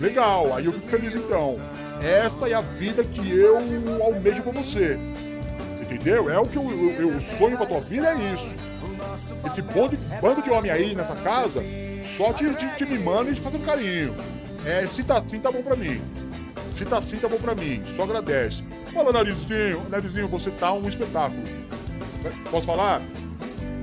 [0.00, 1.56] Legal, aí eu fico feliz então.
[2.02, 3.58] Esta é a vida que eu
[4.02, 4.98] almejo pra você.
[5.80, 6.28] Entendeu?
[6.28, 8.56] É o que eu, eu, eu sonho pra tua vida, é isso.
[9.46, 11.62] Esse bando, bando de homem aí nessa casa,
[12.02, 14.16] só te, te, te mimando e te fazendo carinho.
[14.66, 16.00] É, se tá assim, tá bom pra mim.
[16.78, 17.82] Se tá assim, tá bom pra mim.
[17.96, 18.62] Só agradece.
[18.94, 19.84] Fala, Narizinho.
[19.88, 21.42] Narizinho, você tá um espetáculo.
[22.52, 23.02] Posso falar?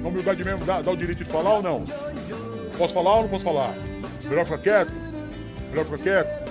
[0.01, 1.83] Na humildade mesmo, dá, dá o direito de falar ou não?
[2.77, 3.73] Posso falar ou não posso falar?
[4.23, 4.93] Melhor ficar quieto?
[5.71, 6.49] Melhor ficar quieto?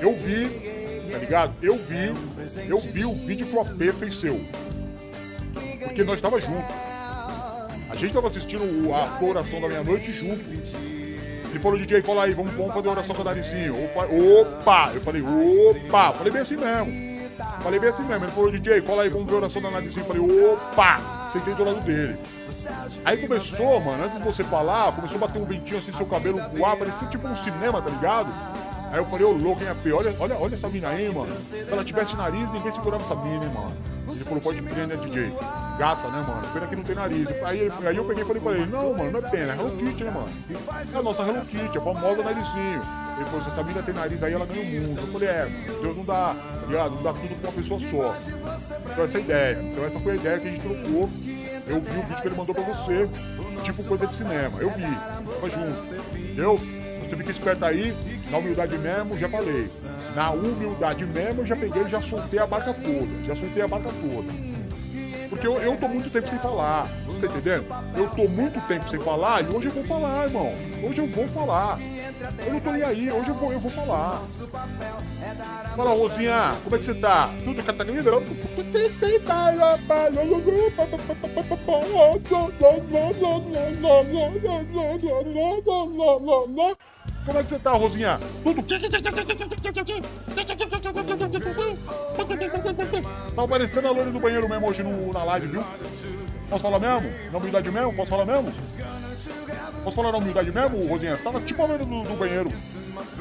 [0.00, 1.54] Eu vi, tá ligado?
[1.60, 2.14] Eu vi,
[2.68, 4.40] eu vi o vídeo que o AP fez seu.
[5.80, 6.72] Porque nós tava junto.
[7.90, 10.99] A gente tava assistindo a oração da meia-noite junto.
[11.50, 13.84] Ele falou, DJ, cola aí, vamos, vamos fazer oração com o Daricinho.
[13.84, 14.92] Opa, opa!
[14.94, 16.12] Eu falei, opa!
[16.12, 17.10] Falei bem assim mesmo.
[17.62, 18.24] Falei bem assim mesmo.
[18.24, 20.06] Ele falou, DJ, cola aí, vamos ver a oração da narizinho.
[20.06, 21.30] Eu falei, opa!
[21.32, 22.16] Sentei do lado dele.
[23.04, 26.40] Aí começou, mano, antes de você falar, começou a bater um ventinho assim, seu cabelo
[26.54, 28.28] voar, parecia tipo um cinema, tá ligado?
[28.90, 31.40] Aí eu falei, ô louco, hein, AP, olha, olha, olha essa mina aí, mano.
[31.40, 33.72] Se ela tivesse nariz, ninguém segurava essa mina, hein, mano.
[34.08, 35.32] Ele falou, pode crer, né, DJ?
[35.78, 36.42] Gata, né, mano?
[36.52, 37.28] Pena que não tem nariz.
[37.44, 39.76] Aí, aí eu peguei e falei pra ele, não, mano, não é pena, é Hello
[39.76, 40.28] Kitty, né, mano?
[40.92, 42.82] É a nossa Hello Kitty, a famosa narizinho.
[43.16, 45.00] Ele falou, se essa mina tem nariz aí, ela ganha o mundo.
[45.00, 45.46] Eu falei, é,
[45.82, 46.90] Deus não dá, tá ligado?
[46.96, 48.16] Não dá tudo pra uma pessoa só.
[48.90, 49.58] Então essa é a ideia.
[49.62, 51.10] Então essa foi a ideia que a gente trocou.
[51.68, 53.08] Eu vi o vídeo que ele mandou pra você,
[53.62, 54.58] tipo coisa de cinema.
[54.58, 54.82] Eu vi,
[55.34, 55.94] tava junto.
[56.16, 56.60] Entendeu?
[57.10, 57.92] Você fica esperto aí,
[58.30, 59.68] na humildade mesmo, já falei.
[60.14, 63.26] Na humildade mesmo, eu já peguei já soltei a barca toda.
[63.26, 64.32] Já soltei a barca toda.
[65.28, 66.86] Porque eu, eu tô muito tempo sem falar.
[67.06, 67.66] Você tá entendendo?
[67.96, 70.54] Eu tô muito tempo sem falar e hoje eu vou falar, irmão.
[70.84, 71.80] Hoje eu vou falar.
[72.20, 74.22] Eu não tô nem aí, hoje eu vou, eu vou falar.
[75.74, 77.30] Fala, Rosinha, como é que você tá?
[77.44, 78.02] Tudo Catarina?
[87.24, 88.18] Como é que você tá, Rosinha?
[88.42, 88.62] Tudo.
[93.34, 95.64] Tá parecendo a loira do banheiro mesmo hoje no, na live, viu?
[96.48, 97.30] Posso falar mesmo?
[97.30, 97.94] Na humildade mesmo?
[97.94, 98.52] Posso falar mesmo?
[99.84, 101.16] Posso falar na humildade mesmo, Rosinha?
[101.16, 102.50] Você tava tipo a loira do, do banheiro.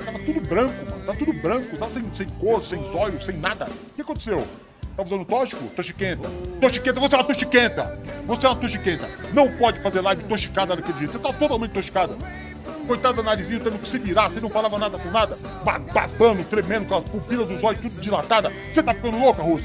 [0.05, 1.05] Tava tudo branco, mano.
[1.05, 1.77] Tá tudo branco.
[1.77, 3.65] Tava sem, sem cor, sem zóio, sem nada.
[3.65, 4.47] O que aconteceu?
[4.95, 5.63] Tá usando tóxico?
[5.75, 6.29] Toxiquenta.
[6.59, 8.01] Toxiquenta, você é uma toxiquenta.
[8.27, 9.09] Você é uma toxiquenta.
[9.33, 11.13] Não pode fazer live toxicada daquele jeito.
[11.13, 12.17] Você tá totalmente toxicada.
[12.89, 16.87] Coitada do narizinho tendo que se virar, você não falava nada por nada, babando, tremendo,
[16.87, 18.51] com a pupila dos olhos tudo dilatada.
[18.71, 19.63] Você tá ficando louca, Rose?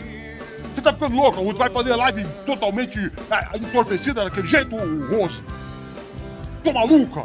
[0.74, 1.54] Você tá ficando louca, Rose?
[1.54, 2.98] Vai fazer live totalmente
[3.30, 5.42] é, entorpecida daquele jeito, Rose?
[6.62, 7.24] Tô maluca?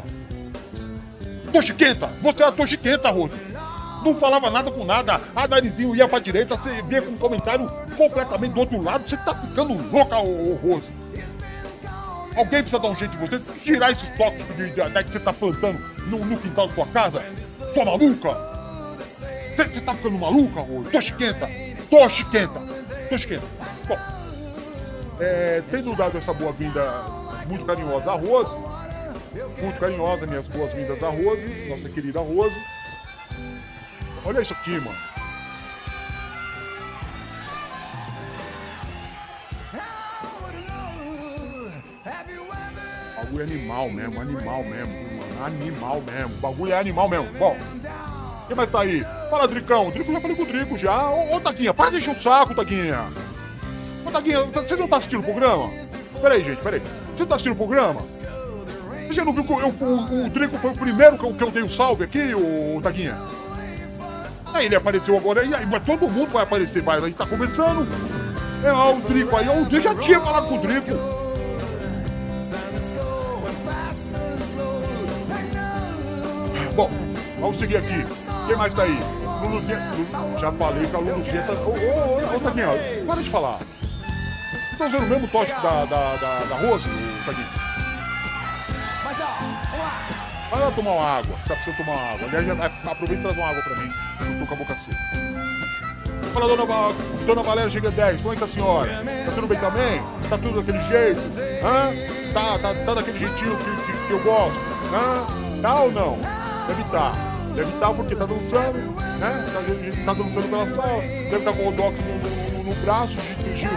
[1.51, 2.07] Toxiquenta!
[2.21, 3.33] Você é a toxiquenta, Rose!
[4.05, 7.69] Não falava nada com nada, a narizinho ia pra direita, você via com um comentário
[7.97, 10.89] completamente do outro lado, você tá ficando louca, Rose!
[12.39, 15.33] Alguém precisa dar um jeito de você tirar esses tóxicos de, de, que você tá
[15.33, 17.21] plantando no, no, quintal da sua casa?
[17.73, 18.29] Sua maluca?
[19.57, 20.65] Você, você tá ficando maluca?
[20.89, 21.49] Tô chiquenta!
[23.09, 23.43] Tô chiquenta!
[23.85, 23.97] Bom,
[25.19, 26.81] é, tendo dado essa boa-vinda
[27.45, 28.57] muito carinhosa à Rose,
[29.61, 32.55] muito carinhosa, minhas boas-vindas à Rose, nossa querida Rose.
[34.23, 34.97] Olha isso aqui, mano.
[43.29, 45.45] Bagulho é animal mesmo, animal mesmo, mano.
[45.45, 46.35] Animal mesmo.
[46.35, 47.31] O bagulho é animal mesmo.
[47.37, 47.57] Bom,
[48.47, 49.05] quem mais tá aí?
[49.29, 49.91] Fala, Dricão.
[49.91, 51.09] Drico, já falei com o Drico já.
[51.09, 53.05] Ô, ô Taguinha, para de encher o saco, Taguinha.
[54.05, 55.69] Ô, Taguinha, você não tá assistindo o programa?
[56.21, 56.81] Pera aí, gente, pera aí.
[57.13, 58.01] Você não tá assistindo o programa?
[58.01, 61.43] Você já não viu que eu, o, o Drico foi o primeiro que eu, que
[61.43, 63.17] eu dei o um salve aqui, o Taguinha?
[64.53, 67.25] Aí ele apareceu agora, e aí, mas todo mundo vai aparecer, vai, a gente tá
[67.25, 67.87] conversando.
[68.63, 71.28] É, ó, o Drico aí, ó, eu já tinha falado com o Drico.
[76.79, 76.89] Bom,
[77.41, 78.05] vamos seguir aqui.
[78.47, 78.97] Quem mais tá aí?
[79.41, 79.81] Luluzinha.
[80.39, 81.51] Já falei que a Luluzinha tá.
[81.51, 82.67] Ô, ô, ô, Taguinha,
[83.05, 83.59] para de falar.
[83.59, 86.85] Você tá usando o mesmo tóxico da, da, da, da Rose,
[87.25, 87.47] Taguinha?
[89.03, 90.47] Mas ó, vamos lá.
[90.49, 92.27] Vai lá tomar uma água, você precisa tomar uma água.
[92.29, 93.91] Aliás, já- aproveita e traz uma água pra mim.
[94.21, 96.31] Eu tô com a boca seca.
[96.33, 96.93] Fala, dona,
[97.25, 99.03] dona Valéria Chega 10, como é que tá a senhora?
[99.25, 100.01] Tá tudo bem também?
[100.29, 101.19] Tá tudo daquele jeito?
[101.61, 102.31] Hã?
[102.33, 104.57] Tá, tá, tá daquele jeitinho que, que, que eu gosto?
[104.93, 105.61] Hã?
[105.61, 106.38] Tá ou não?
[106.69, 107.13] Deve estar.
[107.55, 108.77] Deve estar porque tá dançando,
[109.17, 109.45] né?
[109.51, 111.01] Tá, tá dançando pela sala.
[111.01, 113.17] Deve estar com o Rodox no, no, no braço,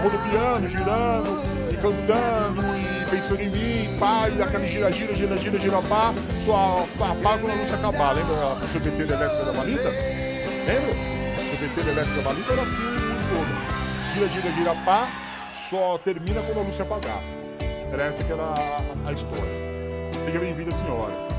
[0.02, 5.58] rodopiando, girando, e cantando, e pensando em mim, pá, e aquele gira, gira, gira, gira,
[5.58, 6.12] gira, pá,
[6.44, 8.12] só pá, quando a luz acabar.
[8.14, 9.88] Lembra a sorveteira elétrica da Malita?
[9.88, 10.92] Lembra?
[11.32, 12.76] A sorveteira elétrica da Malita era assim
[13.32, 14.14] todo.
[14.14, 15.08] Gira, gira, gira, pá,
[15.70, 17.22] só termina quando a luz apagar.
[17.90, 18.52] Era essa que era
[19.06, 19.72] a história.
[20.26, 21.31] Seja bem-vinda, senhora.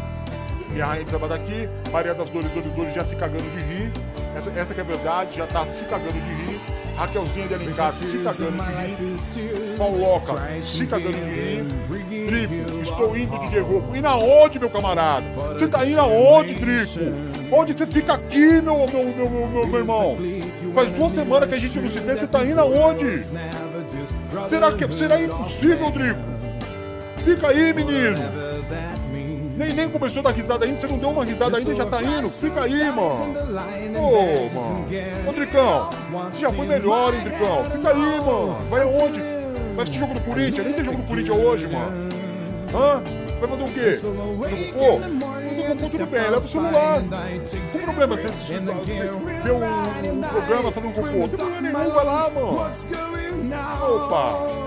[0.74, 3.92] Minha rainha precisa daqui, Maria das Dores, Dores, Dores já se cagando de rir.
[4.36, 6.60] Essa, essa que é a verdade, já tá se cagando de rir.
[6.96, 9.78] Raquelzinha de Alencar se cagando de rir.
[9.78, 11.64] Pauloca se cagando de rir.
[12.26, 13.96] Drico, estou indo de derrubo.
[13.96, 15.26] Indo aonde, meu camarada?
[15.50, 17.00] Você tá indo aonde, Drico?
[17.52, 20.18] Onde você fica aqui, meu, meu, meu, meu, meu, meu irmão?
[20.74, 23.26] Faz duas semanas que a gente não se vê, você tá indo aonde?
[24.50, 26.20] Será que será impossível, Drico?
[27.24, 28.53] Fica aí, menino.
[29.66, 31.86] Nem, nem começou a dar risada ainda, você não deu uma risada ainda e já
[31.86, 32.30] tá indo.
[32.30, 33.34] Fica aí, mano.
[34.00, 34.86] Ô, mano.
[35.28, 35.90] Ô, Dricão,
[36.32, 37.64] você já foi melhor, hein, Dricão?
[37.72, 38.58] Fica aí, mano.
[38.70, 39.20] Vai aonde?
[39.76, 40.66] Vai assistir jogo do Corinthians?
[40.68, 42.10] Nem tem jogo do Corinthians hoje, mano.
[42.74, 43.02] Hã?
[43.40, 43.92] Vai fazer o quê?
[44.50, 44.72] Fazer
[45.68, 47.02] cocô tudo bem, leva o celular.
[47.72, 48.18] Qual o problema?
[48.18, 48.60] Você assistir-
[49.44, 51.08] ver um, um programa fazendo cocô?
[51.18, 52.54] Não tem problema nenhum, vai lá, mano.
[54.06, 54.63] Opa!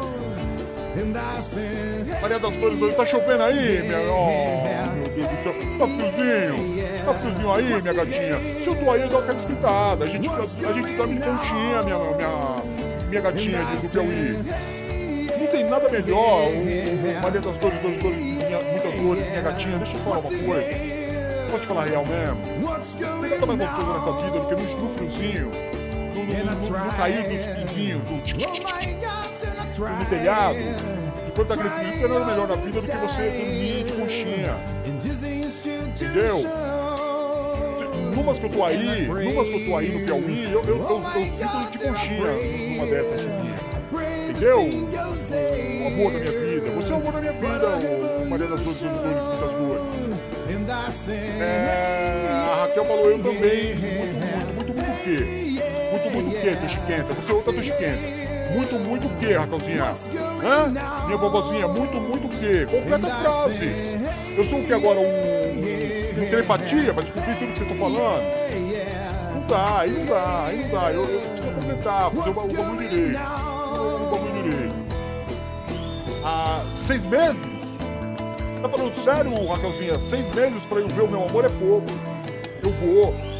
[2.22, 3.98] Maria das Flores, tá chovendo aí, minha.
[4.10, 5.54] Oh, meu Deus do céu.
[5.78, 7.04] Tá friozinho.
[7.04, 8.38] Tá friozinho aí, minha gatinha.
[8.38, 10.04] Se eu tô aí, eu dou aquela escritada.
[10.04, 12.56] A gente, a gente dorme de pontinha, minha, minha,
[13.08, 14.38] minha gatinha do Piauí.
[15.38, 16.48] Não tem nada melhor.
[16.48, 19.78] O, Maria das Flores, dores, dores, minha, muitas dores, minha gatinha.
[19.78, 20.96] Deixa eu falar uma coisa.
[21.50, 22.42] Vou te falar a real mesmo.
[23.20, 25.50] Tem nada mais gostoso nessa vida do que no, no friozinho.
[26.14, 29.25] No, no, no, no cair dos pinguinhos, do
[29.78, 30.56] no telhado.
[31.28, 34.56] Enquanto frio, não nada melhor na vida do que você dormir de conchinha.
[35.86, 36.42] Entendeu?
[38.14, 40.76] Numas que eu tô aí, numas que eu tô aí no Piauí, eu, eu, eu,
[40.78, 42.32] eu fico de conchinha
[42.70, 43.60] numa dessas chuvinhas.
[44.30, 44.60] Entendeu?
[44.60, 46.70] O amor da minha vida.
[46.70, 47.68] Você é o amor da minha vida,
[48.22, 50.06] o Maria das Dores, Dores, Dores,
[50.66, 51.08] das.
[51.08, 53.74] É, a Raquel falou eu também.
[53.76, 55.60] Muito, muito, muito, muito o quê?
[55.90, 57.14] Muito, muito o quê, Tochiquenta?
[57.14, 58.35] Você é outra Tochiquenta.
[58.56, 59.94] Muito, muito o quê, Raquelzinha?
[60.42, 60.68] Hã?
[61.04, 62.66] Minha vovozinha, muito, muito o quê?
[62.70, 63.66] Completa frase.
[64.34, 64.98] Eu sou o que agora?
[64.98, 68.22] Um, tem telepatia pra descobrir tudo que vocês estão falando.
[69.34, 70.90] Não dá, aí não dá, aí não dá.
[70.90, 73.20] Eu, eu preciso completar, fazer o bagulho direito.
[73.20, 74.74] O bagulho direito.
[76.24, 77.56] Há seis meses?
[78.62, 79.98] Tá falando sério, Raquelzinha?
[79.98, 81.86] Seis meses pra eu ver o meu amor é pouco.
[82.64, 83.35] Eu vou.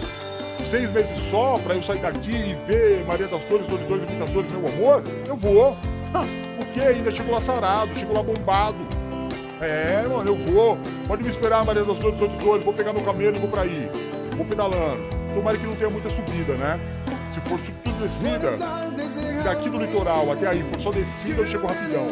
[0.70, 4.30] Seis meses só pra eu sair daqui e ver Maria das Flores, Flores, Flores, Muitas
[4.30, 5.02] Flores, meu amor?
[5.26, 5.76] Eu vou.
[6.58, 8.76] Porque ainda chego lá sarado, chego lá bombado.
[9.60, 10.76] É, mano, eu vou.
[11.06, 12.64] Pode me esperar, Maria das Flores, Flores.
[12.64, 13.88] Vou pegar meu camelo e vou pra aí.
[14.36, 15.02] Vou pedalando.
[15.34, 16.80] Tomara que não tenha muita subida, né?
[17.32, 18.56] Se for tudo descida,
[19.44, 22.06] daqui do litoral até aí for só descida, eu chego rapidão.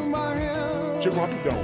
[1.00, 1.54] Chego rapidão.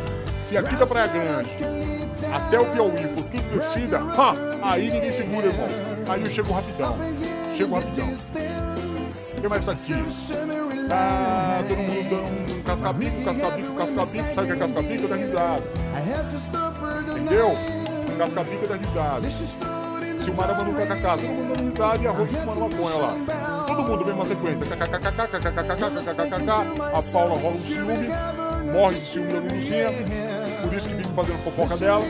[0.48, 1.99] Se aqui da Praia Grande
[2.32, 5.66] até o Piauí for tudo descida, ha, aí ninguém segura, irmão.
[6.08, 6.96] Aí eu chego rapidão.
[7.56, 8.08] Chego rapidão.
[8.08, 9.94] O que mais tá aqui?
[10.88, 14.34] Tá todo mundo dando um cascabico, cascabico, cascabico.
[14.34, 15.08] Sabe o que é cascabico?
[15.08, 15.62] Dá risada.
[17.10, 17.56] Entendeu?
[18.18, 19.30] Cascabico dá risada.
[20.20, 23.64] Silmara manda um kkk, todo mundo risada e a Rose fumando maconha lá.
[23.66, 24.76] Todo mundo mesma sequência.
[24.76, 26.50] kkkkkkkkkkkkkk.
[26.94, 28.08] A Paula rola um ciúme,
[28.72, 30.39] morre de ciúme da.
[30.70, 32.04] Por isso que vive fazendo fofoca dela.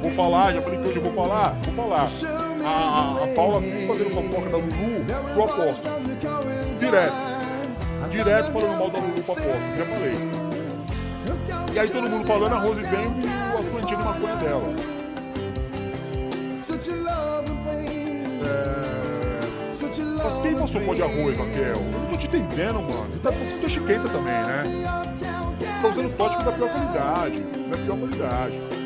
[0.00, 1.56] Vou falar, já falei que hoje eu vou falar.
[1.62, 2.08] Vou falar.
[2.64, 5.88] A, a, Paula vive fazendo fofoca da Lulu pro aposto.
[6.78, 7.14] Direto.
[8.08, 9.50] Direto falando mal da Lulu pro aposto.
[9.76, 10.14] Já falei.
[11.74, 14.74] E aí todo mundo falando, a Rose vem e a plantinha de maconha dela.
[18.44, 19.07] É...
[19.88, 21.76] Mas quem passou pó de arroz, Raquel?
[21.76, 23.08] Eu não tô te entendendo, mano.
[23.12, 24.62] Você tá você tá chiquenta também, né?
[25.80, 27.40] Tá usando tóxico da pior qualidade.
[27.40, 28.78] Da pior qualidade.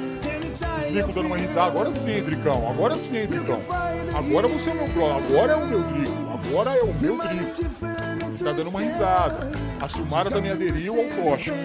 [0.90, 1.62] Drico dando uma risada.
[1.62, 2.70] Agora sim, Dricão.
[2.70, 3.60] Agora sim, Dricão.
[4.14, 5.06] Agora você é meu bro.
[5.06, 6.12] Agora é o meu Drico.
[6.32, 8.44] Agora é o meu Drico.
[8.44, 9.50] Tá dando uma risada.
[9.80, 11.56] A Silmara também aderiu ao tóxico.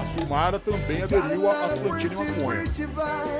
[0.00, 2.64] A, Silmara também aderiu às plantinhas de maconha.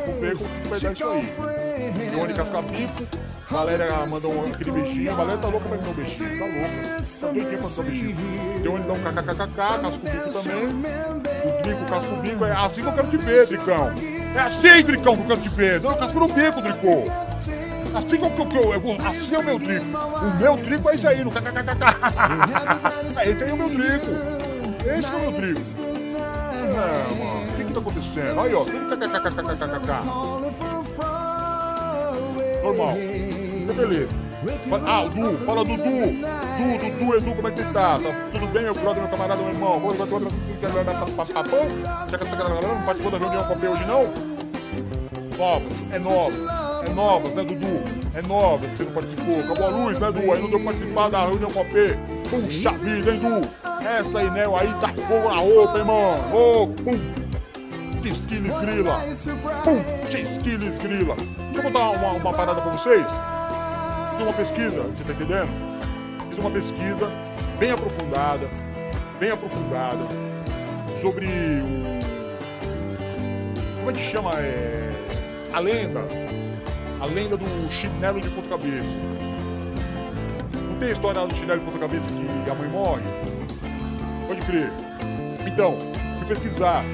[0.07, 2.11] Vamos ver como vai dar isso aí.
[2.11, 3.24] Leone Cascabico.
[3.51, 5.17] Valéria mandou um, aquele beijinho.
[5.17, 6.39] Valéria tá louca pra me dar um beijinho.
[6.39, 7.05] Tá louca.
[7.21, 8.63] Tá doidinha pra me dar um beijinho.
[8.63, 9.55] Leone dá um kkkk.
[9.55, 10.65] Casco Bico também.
[10.65, 12.45] O Bico.
[12.45, 13.95] É assim que eu quero te ver, Dricão.
[14.35, 15.81] É assim, Dricão, que eu quero te ver.
[15.83, 17.05] Não, Casco no bico, Drico.
[17.95, 18.73] Assim que eu, que eu,
[19.07, 19.85] assim é o meu drico.
[19.97, 21.55] O meu drico é esse aí, no kkkk.
[23.09, 24.07] Esse aí é o meu drico.
[24.85, 25.61] Esse é o meu drico.
[26.75, 28.41] Não, mano, o que que tá acontecendo?
[28.41, 30.05] Aí, ó, tudo kkkkkkkk.
[32.65, 32.97] Normal.
[34.69, 35.85] Fala- Ah, o fala do Du.
[35.85, 37.99] Du, Dudu, Edu, como é que você tá?
[37.99, 39.81] Tá tudo bem, meu brother, meu camarada, meu irmão?
[39.81, 41.61] Vamos, vamos, vamos, vamos, vamos, papapão?
[42.11, 44.35] Já que essa galera não participou da reunião com a hoje, não?
[45.39, 46.35] Novos, é novos,
[46.87, 47.85] é novos, né, Dudu?
[48.15, 49.41] É novos, você não participou.
[49.41, 50.33] Acabou a luz, né, Du?
[50.33, 51.99] Aí não deu pra participar da reunião com a P.
[52.31, 53.65] Puxa vida, hein, Du?
[53.89, 56.37] Essa aí, né, aí tá fogo na roupa, hein, mano?
[56.37, 56.99] Ô, pum!
[58.03, 59.01] Tisquiles grila!
[59.65, 59.83] Pum!
[60.11, 61.17] Tisquiles grila!
[61.17, 63.07] Deixa eu contar uma, uma parada pra vocês.
[64.15, 65.49] Fiz uma pesquisa, você tá entendendo?
[66.29, 67.11] Fiz uma pesquisa
[67.59, 68.49] bem aprofundada,
[69.19, 70.07] bem aprofundada,
[71.01, 71.99] sobre o.
[73.79, 74.31] Como é que chama?
[74.37, 74.93] É,
[75.53, 76.01] a lenda.
[77.01, 78.87] A lenda do chinelo de ponta cabeça.
[80.55, 83.03] Não tem a história do chinelo de ponta cabeça que a mãe morre?
[84.29, 84.71] Pode crer.
[85.45, 85.77] Então,
[86.19, 86.85] fui pesquisar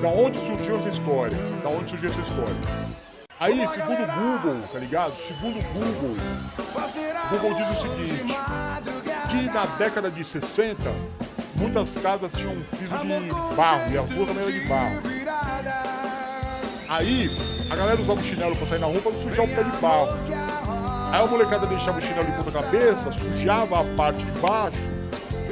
[0.00, 1.36] da onde surgiu essa história.
[1.62, 2.99] Da onde surgiu essa história.
[3.40, 5.16] Aí, segundo o Google, tá ligado?
[5.16, 6.16] Segundo o Google,
[7.30, 8.24] Google diz o seguinte,
[9.30, 10.76] que na década de 60,
[11.56, 15.00] muitas casas tinham piso de barro, e as ruas também eram de barro.
[16.86, 17.30] Aí,
[17.70, 19.76] a galera usava o chinelo pra sair na rua pra não sujar o pé de
[19.78, 20.18] barro.
[21.10, 24.76] Aí a molecada deixava o chinelo de ponta cabeça, sujava a parte de baixo,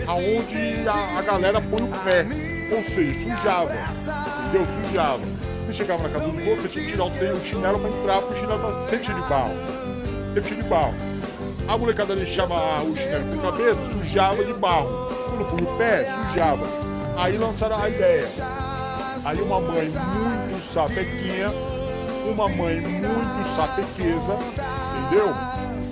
[0.07, 2.27] aonde a, a galera põe o pé.
[2.71, 3.73] Ou seja, sujava.
[4.45, 4.67] Entendeu?
[4.85, 5.48] Sujava.
[5.69, 8.39] Você chegava na casa do outro, você tinha que tirar o chinelo pra entrar, porque
[8.39, 9.55] o chinelo tá sempre cheio de barro.
[10.33, 10.95] Sempre cheio de barro.
[11.69, 14.89] A molecada deixava o chinelo de ponta cabeça, sujava de barro.
[15.51, 16.67] Quando o pé, sujava.
[17.19, 18.25] Aí lançaram a ideia.
[19.27, 21.51] Aí uma mãe muito sapequinha,
[22.33, 24.39] uma mãe muito sapequeza,
[25.05, 25.35] entendeu?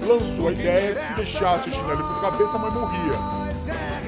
[0.09, 3.19] Lançou a ideia que se deixasse o chinelo por cabeça, a mãe morria.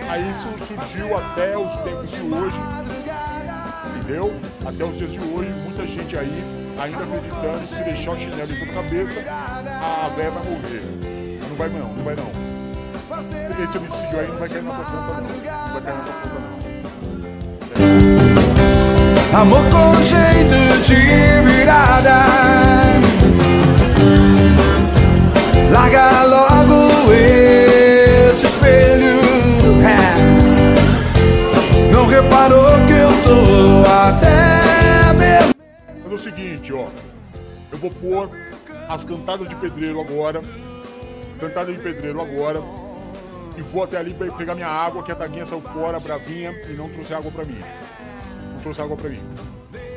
[0.09, 2.57] Aí isso surgiu até os tempos de hoje,
[4.09, 4.33] entendeu?
[4.65, 6.43] Até os dias de hoje, muita gente aí
[6.79, 10.83] ainda acreditando que se deixar o chinelo por cabeça, a véia vai morrer.
[11.47, 12.31] Não vai não, não vai não.
[13.63, 15.29] Esse homicídio aí não vai cair na tua conta não.
[15.29, 16.59] Não vai cair na tua conta não.
[19.41, 20.95] Amor com jeito de
[21.43, 22.25] virada
[25.71, 29.08] Larga logo esse espelho
[33.87, 35.55] até ver
[36.03, 36.89] Mas é o seguinte, ó.
[37.71, 38.31] Eu vou pôr
[38.89, 40.43] as cantadas de pedreiro agora.
[41.39, 42.61] Cantada de pedreiro agora.
[43.57, 46.73] E vou até ali pe- pegar minha água, que a Taguinha saiu fora, bravinha, e
[46.75, 47.59] não trouxe água pra mim.
[48.55, 49.21] Não trouxe água pra mim.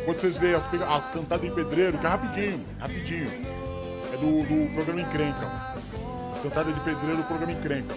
[0.06, 3.32] Quando vocês verem as, as cantadas de pedreiro, que é rapidinho, rapidinho.
[4.14, 5.48] É do, do programa Encrenca.
[6.36, 7.94] As cantadas de pedreiro do programa Encrenca.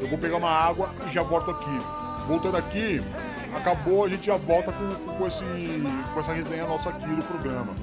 [0.00, 1.80] Eu vou pegar uma água e já volto aqui.
[2.28, 3.02] Voltando aqui,
[3.58, 5.44] acabou, a gente já volta com, com, esse,
[6.14, 7.74] com essa resenha nossa aqui do programa.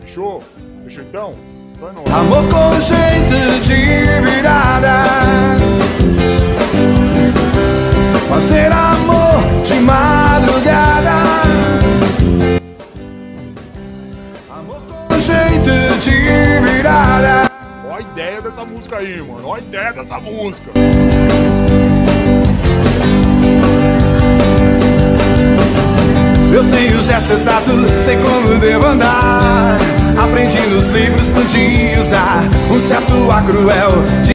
[0.00, 0.42] Fechou?
[0.84, 1.34] Fechou então?
[1.74, 2.10] Então é nóis.
[2.12, 4.88] Amor com jeito de virada.
[8.28, 11.10] Fazer amor de madrugada.
[14.50, 17.50] Amor com jeito de virada.
[17.88, 19.48] Ó a ideia dessa música aí, mano.
[19.48, 20.72] Ó a ideia dessa música.
[26.54, 27.72] Eu tenho gesto exato,
[28.04, 29.78] sei como devo andar.
[30.22, 33.92] Aprendi nos livros, pude usar um certo ar cruel
[34.24, 34.32] de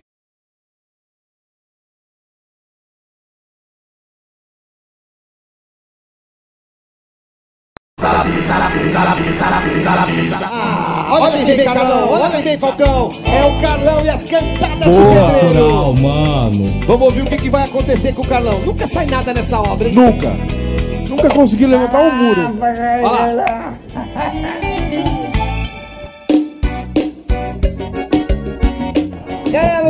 [11.09, 12.09] Olha quem vem, Carlão!
[12.11, 13.11] Olha quem vem, Falcão!
[13.25, 15.53] É o Carlão e as cantadas do Pedreiro.
[15.53, 16.79] natural, mano.
[16.85, 18.59] Vamos ouvir o que, que vai acontecer com o Carlão.
[18.59, 19.95] Nunca sai nada nessa obra, hein?
[19.95, 20.33] Nunca.
[21.09, 22.57] Nunca conseguiu levantar um muro.
[22.61, 23.73] Olha lá.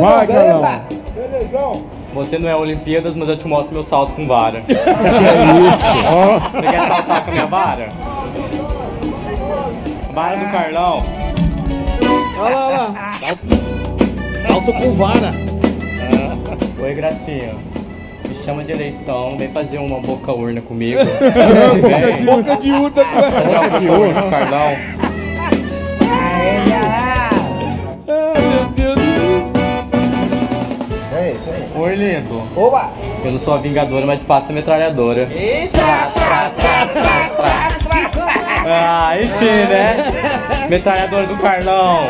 [0.00, 0.82] Vai, Carlão.
[2.14, 4.62] Você não é Olimpíadas, mas eu te mostro meu salto com vara.
[4.66, 6.06] Que isso?
[6.10, 6.38] Ó.
[6.38, 7.88] Você quer saltar com a minha vara?
[10.18, 10.98] Vara do Carlão.
[12.40, 13.12] Olha lá, olha lá.
[13.12, 13.46] Salto,
[14.36, 15.32] salto com vara.
[16.82, 17.54] Oi, Gracinha.
[18.28, 20.98] Me chama de eleição, vem fazer uma boca urna comigo.
[21.06, 22.24] Vem.
[22.24, 23.04] Boca de urna.
[23.04, 24.76] Boca de urna Carlão.
[31.76, 32.42] Oi, lindo.
[32.56, 32.90] Oba!
[33.24, 35.28] Eu não sou a vingadora, mas te passo a metralhadora.
[35.30, 36.10] Eita!
[38.70, 39.96] Ah, aí sim, né?
[40.68, 42.08] Metralhadora do Carlão.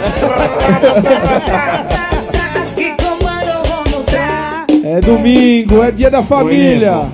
[4.85, 6.93] É domingo, é dia da família.
[7.03, 7.13] lindo.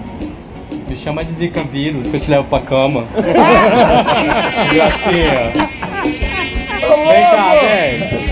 [0.88, 3.05] Me chama de Zika vírus que eu te levo pra cama.
[4.72, 5.53] Gracinha.
[7.07, 8.24] Vem cá, vem.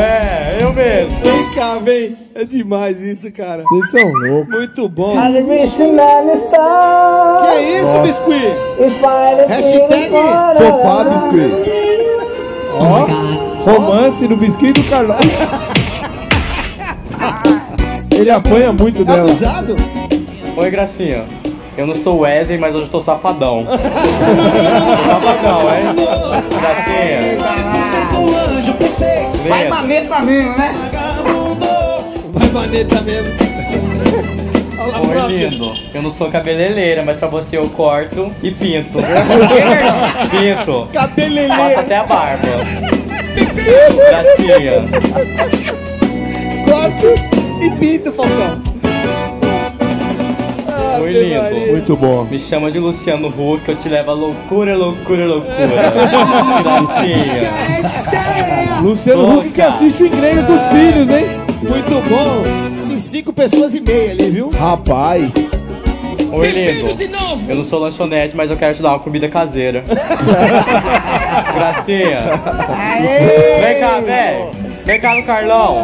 [0.00, 1.16] É, eu mesmo.
[1.22, 2.25] Vem cá, vem.
[2.38, 3.62] É demais isso, cara.
[3.62, 4.54] Vocês são loucos.
[4.54, 5.12] Muito bom.
[5.14, 5.18] Que
[7.48, 8.52] é isso, Biscuit?
[9.48, 10.10] Hashtag
[10.58, 11.70] Sofá biscuit.
[12.78, 13.06] Ó,
[13.70, 15.16] romance do biscuit do Carlão.
[18.14, 19.24] Ele apanha muito Tá dela.
[19.30, 19.74] abusado?
[20.58, 21.24] Oi, Gracinha.
[21.78, 23.66] Eu não sou Wesley, mas hoje eu tô safadão.
[25.06, 25.84] Safadão, hein?
[26.60, 27.36] Gracinha.
[29.48, 29.68] Vai
[32.36, 33.32] Vai maneta mesmo.
[34.78, 35.72] Olha lá, Oi, lindo.
[35.92, 38.98] Eu não sou cabeleireira, mas pra você eu corto e pinto.
[40.30, 40.88] pinto.
[40.92, 41.80] Passo Cabeleireiro.
[41.80, 42.46] até a barba.
[43.96, 44.84] Gracinha.
[46.64, 47.06] Corto
[47.64, 48.62] e pinto, Falcão.
[51.00, 51.42] Oi, Ave lindo.
[51.42, 51.72] Maria.
[51.72, 52.24] Muito bom.
[52.24, 55.56] Me chama de Luciano Huck, eu te levo a loucura, loucura, loucura.
[56.62, 57.50] Gracinha.
[58.82, 61.45] Luciano Huck que assiste o encrenca dos filhos, hein?
[61.68, 62.88] Muito bom.
[62.88, 64.50] Tem cinco pessoas e meia ali, viu?
[64.50, 65.32] Rapaz.
[66.32, 66.96] Oi, lindo.
[67.48, 69.82] Eu não sou lanchonete, mas eu quero te dar uma comida caseira.
[71.54, 72.20] Gracinha.
[73.60, 74.50] Vem cá, vem.
[74.84, 75.82] Vem cá no Carlão.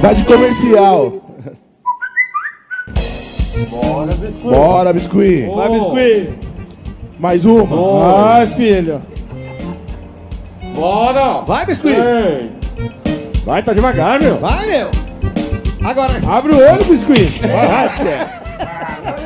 [0.00, 1.12] Vai de comercial.
[4.42, 5.46] Bora, biscuit.
[5.54, 6.30] Vai, Biscuit.
[7.18, 7.64] Mais uma.
[7.66, 9.00] Vai, filho.
[10.74, 11.40] Bora.
[11.40, 12.57] Vai, Biscuit.
[13.48, 14.36] Vai, tá devagar, meu.
[14.36, 14.90] Vai, meu.
[15.82, 16.20] Agora.
[16.28, 17.40] Abre o olho, biscuit.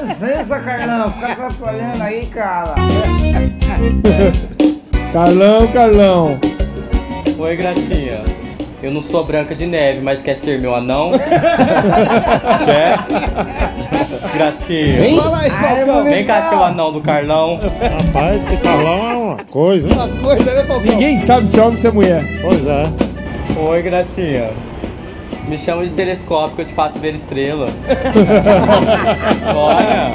[0.07, 2.77] Licença, Carlão, fica atrapalhando aí, cara.
[5.13, 6.39] Carlão, Carlão.
[7.37, 8.23] Oi, Gracinha.
[8.81, 11.11] Eu não sou Branca de Neve, mas quer ser meu anão?
[12.65, 12.99] quer?
[14.37, 15.21] Gracinha.
[15.21, 16.05] Fala aí, Falcão.
[16.05, 17.59] Vem cá, seu anão do Carlão.
[18.07, 19.89] Rapaz, esse Carlão é uma coisa.
[19.93, 20.93] Uma coisa, né, Falcão?
[20.93, 22.25] Ninguém sabe se é homem ou se é mulher.
[22.41, 23.12] Pois é.
[23.57, 24.51] Oi, Gracinha.
[25.47, 27.69] Me chama de telescópio que eu te faço ver estrela.
[29.53, 30.13] Bora.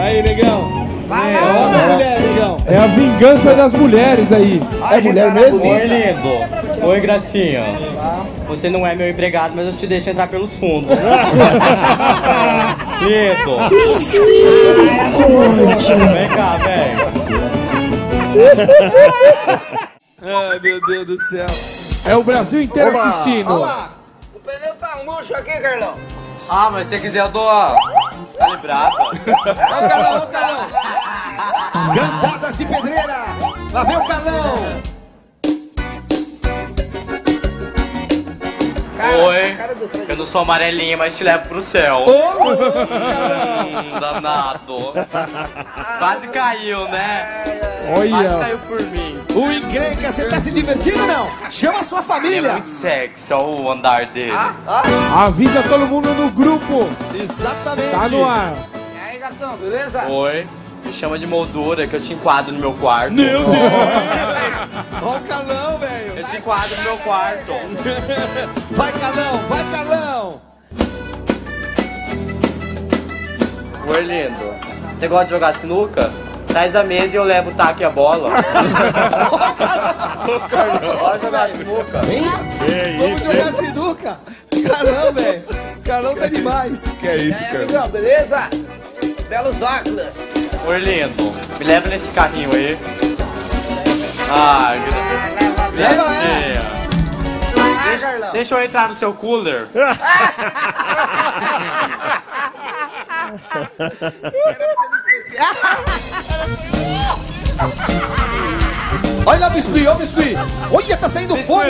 [0.00, 0.84] Aí, negão.
[1.06, 2.56] Vai mulher, negão.
[2.66, 4.60] É a vingança das mulheres aí.
[4.90, 5.62] É mulher mesmo?
[5.62, 6.86] Oi, lindo.
[6.86, 7.64] Oi, Gracinha.
[8.48, 10.96] Você não é meu empregado, mas eu te deixo entrar pelos fundos.
[13.00, 13.56] lindo.
[16.12, 17.14] Vem cá, velho.
[20.22, 21.46] Ai, meu Deus do céu.
[22.06, 23.04] É o Brasil inteiro Oba.
[23.04, 23.52] assistindo.
[23.52, 23.90] Olha lá.
[24.34, 25.98] O pneu tá murcho aqui, Carlão.
[26.48, 27.76] Ah, mas se você quiser eu dou a
[28.38, 28.96] calibrada.
[29.02, 30.68] Ó o Carlão, Carlão.
[31.94, 33.14] Cantadas de pedreira.
[33.72, 34.54] Lá vem o Carlão.
[38.96, 39.56] Oi,
[40.08, 42.04] eu não sou amarelinha, mas te levo pro céu.
[42.06, 44.76] Hum, danado.
[45.98, 47.60] Quase caiu, né?
[47.92, 48.28] Quase Olha.
[48.38, 49.20] caiu por mim.
[49.34, 51.28] O encrenca, você tá se divertindo ou não?
[51.50, 52.52] Chama a sua É família.
[52.52, 54.32] muito sexy, olha o andar dele.
[55.16, 56.88] Avisa todo mundo no grupo.
[57.14, 57.90] Exatamente.
[57.90, 58.52] Tá no ar.
[58.94, 60.04] E aí, gatão, beleza?
[60.06, 60.46] Oi,
[60.84, 63.12] me chama de moldura que eu te enquadro no meu quarto.
[63.12, 63.56] Meu Deus.
[65.02, 66.18] Ó o Carlão, velho.
[66.18, 67.52] Eu te enquadro no meu quarto.
[68.70, 70.40] Vai, Carlão, vai, Carlão.
[73.86, 74.54] Oi, lindo.
[74.98, 76.12] Você gosta de jogar sinuca?
[76.46, 78.30] Traz a mesa e eu levo o taco e a bola.
[81.00, 82.00] Bora jogar sinuca.
[82.98, 84.18] Vamos jogar sinuca.
[84.68, 85.42] Carlão, velho.
[85.84, 86.84] Carlão tá demais.
[87.00, 87.88] Que é isso, aí, cara?
[87.88, 88.48] beleza?
[89.28, 90.43] Belos óculos.
[90.66, 91.32] Oi, lindo.
[91.58, 92.78] Me leva nesse carrinho aí.
[94.30, 95.04] Ai, gra-
[95.74, 96.04] Leva,
[98.00, 98.32] Carlão.
[98.32, 99.66] Deixa eu entrar no seu cooler.
[99.74, 99.86] Olha
[104.76, 105.36] lá o biscuit,
[109.26, 110.36] olha o biscuit.
[110.72, 111.62] Olha, tá saindo fogo.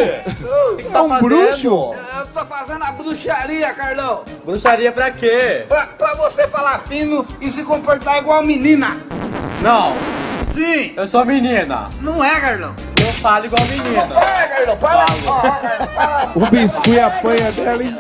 [0.73, 1.29] O que você tá um fazendo?
[1.29, 1.95] bruxo?
[2.17, 4.23] Eu tô fazendo a bruxaria, Carlão.
[4.45, 5.65] Bruxaria pra quê?
[5.69, 8.97] Pra, pra você falar fino e se comportar igual menina.
[9.61, 9.93] Não,
[10.55, 10.93] Sim.
[10.97, 11.89] eu sou menina.
[12.01, 12.75] Não é, Carlão.
[13.01, 14.09] Eu falo igual menina.
[14.11, 15.07] Ó, ó, Carlão, para.
[16.35, 17.97] O biscuit apanha dela, hein?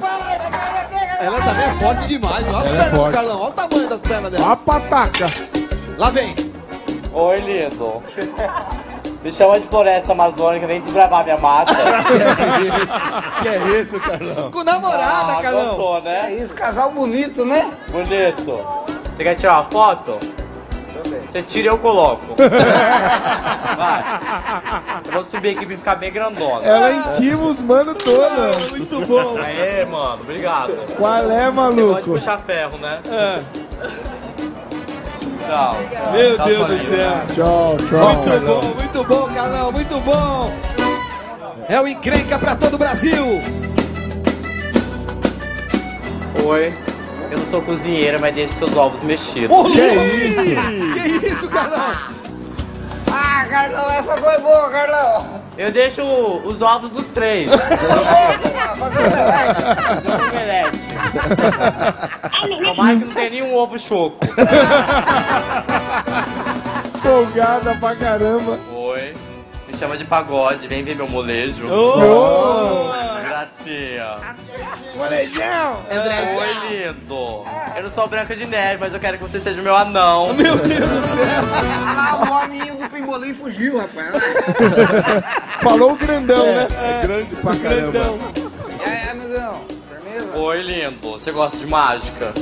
[0.00, 0.28] Para.
[1.20, 2.46] Ela também é forte demais.
[2.46, 3.14] Olha as pernas do forte.
[3.14, 3.40] Carlão.
[3.40, 4.52] Olha o tamanho das pernas dela.
[4.52, 5.26] A pataca.
[5.98, 6.34] Lá vem.
[7.12, 8.02] Oi, lindo.
[9.22, 11.72] Me chama de floresta amazônica, vem desbravar minha mata.
[13.42, 14.50] Que é isso, Carlão?
[14.50, 15.66] Com namorada, Ah, Carlão.
[15.66, 16.34] gostou, É né?
[16.34, 17.70] isso, casal bonito, né?
[17.90, 18.60] Bonito.
[19.16, 20.18] Você quer tirar uma foto?
[21.30, 22.34] Você tira e eu coloco.
[23.76, 24.02] Vai.
[25.06, 26.66] Eu vou subir aqui pra ficar bem grandona.
[26.66, 28.70] Ela intima os mano todos.
[28.72, 29.36] Muito bom.
[29.38, 30.72] Aê, mano, obrigado.
[30.96, 32.02] Qual é, Você gosta de maluco?
[32.12, 33.00] puxar ferro, né?
[33.10, 33.40] É.
[35.48, 35.76] Tchau.
[36.12, 37.12] Meu Tá Deus do céu.
[37.34, 38.14] Tchau, tchau.
[38.14, 40.52] Muito bom, muito bom, Carlão, muito bom.
[41.66, 43.24] É o encrenca pra todo o Brasil.
[46.44, 46.74] Oi.
[47.30, 49.56] Eu não sou cozinheira, mas deixe seus ovos mexidos.
[49.72, 51.20] Que isso?
[51.20, 52.17] Que isso, Carlão?
[53.48, 55.42] Carlão, essa foi boa, Carlão.
[55.56, 57.50] Eu deixo os ovos dos três.
[58.78, 60.78] Fazer um omelete.
[62.64, 64.18] Tomara que não tem nenhum ovo choco.
[67.02, 68.58] Folgada pra caramba.
[68.72, 69.14] Oi.
[69.66, 71.66] Me chama de pagode, vem ver meu molejo.
[71.66, 72.92] Ô,
[73.38, 74.16] Gracinha.
[74.96, 75.84] Molejão.
[76.38, 77.44] Oi, lindo.
[77.76, 80.34] Eu não sou branca de neve, mas eu quero que você seja o meu anão.
[80.38, 81.42] Meu Deus do céu.
[81.86, 84.08] Ah, o hominho do pimbolim fugiu, rapaz.
[85.62, 86.66] Falou o grandão, né?
[86.72, 87.92] É grande pra caramba.
[87.92, 88.18] Grandão.
[88.80, 89.60] E aí, amigão?
[89.88, 90.40] Firmeza?
[90.40, 91.10] Oi, lindo.
[91.12, 92.32] Você gosta de mágica?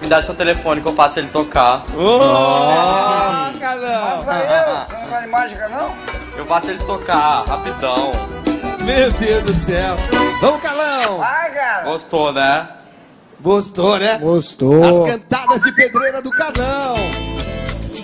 [0.00, 1.84] Me dá seu telefone que eu faço ele tocar.
[1.94, 4.24] Oh, Carlão.
[4.24, 5.94] Mas aí, você não gosta de mágica, não?
[6.34, 8.45] Eu faço ele tocar, rapidão.
[8.86, 9.96] Meu Deus do céu.
[10.40, 11.18] Vamos, Carlão.
[11.18, 11.84] Vai, cara.
[11.84, 12.68] Gostou, né?
[13.40, 14.18] Gostou, né?
[14.18, 15.04] Gostou.
[15.04, 16.94] As cantadas de pedreira do Carlão.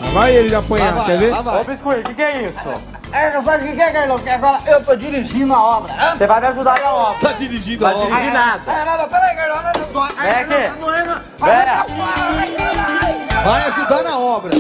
[0.01, 1.31] Lá vai ele apanhar, vai, quer ver?
[1.31, 1.65] lá vai.
[1.65, 2.93] Biscoito, o que, que é isso?
[3.13, 4.19] É, sabe o que que é, Carlão?
[4.19, 5.95] Que agora eu tô dirigindo a obra.
[6.17, 7.21] Você vai me ajudar na obra.
[7.21, 8.11] Tá dirigindo a Vai obra.
[8.17, 8.63] dirigir nada.
[8.67, 9.63] Ah, não, não, peraí, Carlão.
[9.63, 10.03] Não, não, não.
[10.17, 10.69] Ai, Vem Carlão, aqui.
[10.69, 11.21] Tá doendo.
[13.07, 13.45] Vem.
[13.45, 14.51] Vai ajudar na obra.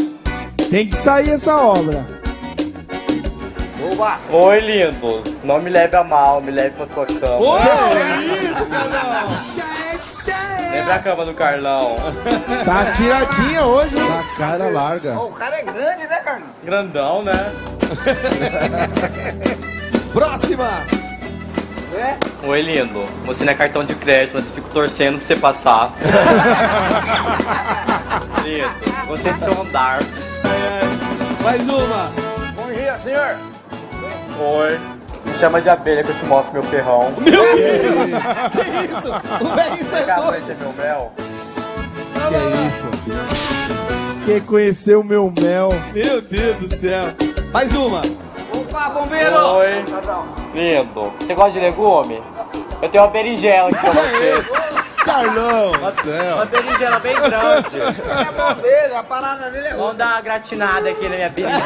[0.70, 2.21] Tem que sair essa obra.
[3.90, 4.18] Oba.
[4.30, 5.34] Oi, lindos.
[5.42, 7.38] Não me leve a mal, me leve pra sua cama.
[7.38, 9.26] Ô, isso, Carlão.
[10.70, 11.96] Vem pra cama do Carlão.
[12.64, 14.06] Tá tiradinha hoje, hein?
[14.06, 15.18] Tá cara larga.
[15.18, 16.48] Ô, o cara é grande, né, Carlão?
[16.62, 17.52] Grandão, né?
[20.12, 20.68] Próxima.
[21.94, 22.16] É?
[22.46, 23.04] Oi, lindo.
[23.26, 25.92] Você não é cartão de crédito, mas eu fico torcendo pra você passar.
[28.44, 28.70] lindo.
[29.06, 30.00] Gostei do seu andar.
[31.42, 32.12] Mais uma.
[32.54, 33.36] Bom dia, senhor.
[34.38, 34.78] Oi.
[35.24, 37.12] Me chama de abelha que eu te mostro meu ferrão.
[37.18, 38.10] Meu Deus.
[38.52, 38.60] Que
[38.92, 39.08] isso?
[39.40, 40.22] O Quer saiu doido.
[40.26, 41.12] conhecer meu mel?
[42.28, 42.90] Que é isso?
[44.24, 45.68] Quer conhecer o meu mel?
[45.92, 47.04] Meu Deus do céu.
[47.52, 48.02] Mais uma.
[48.54, 49.36] Opa, bombeiro.
[49.56, 49.84] Oi.
[50.54, 51.12] Lindo.
[51.20, 52.22] Você gosta de legume?
[52.80, 54.44] Eu tenho uma berinjela aqui pra você.
[55.04, 56.34] Carlão, do céu.
[56.36, 57.80] Uma berinjela bem grande.
[57.80, 61.62] É bombeiro, a parada dele é Vamos dar uma gratinada aqui na minha berinjela.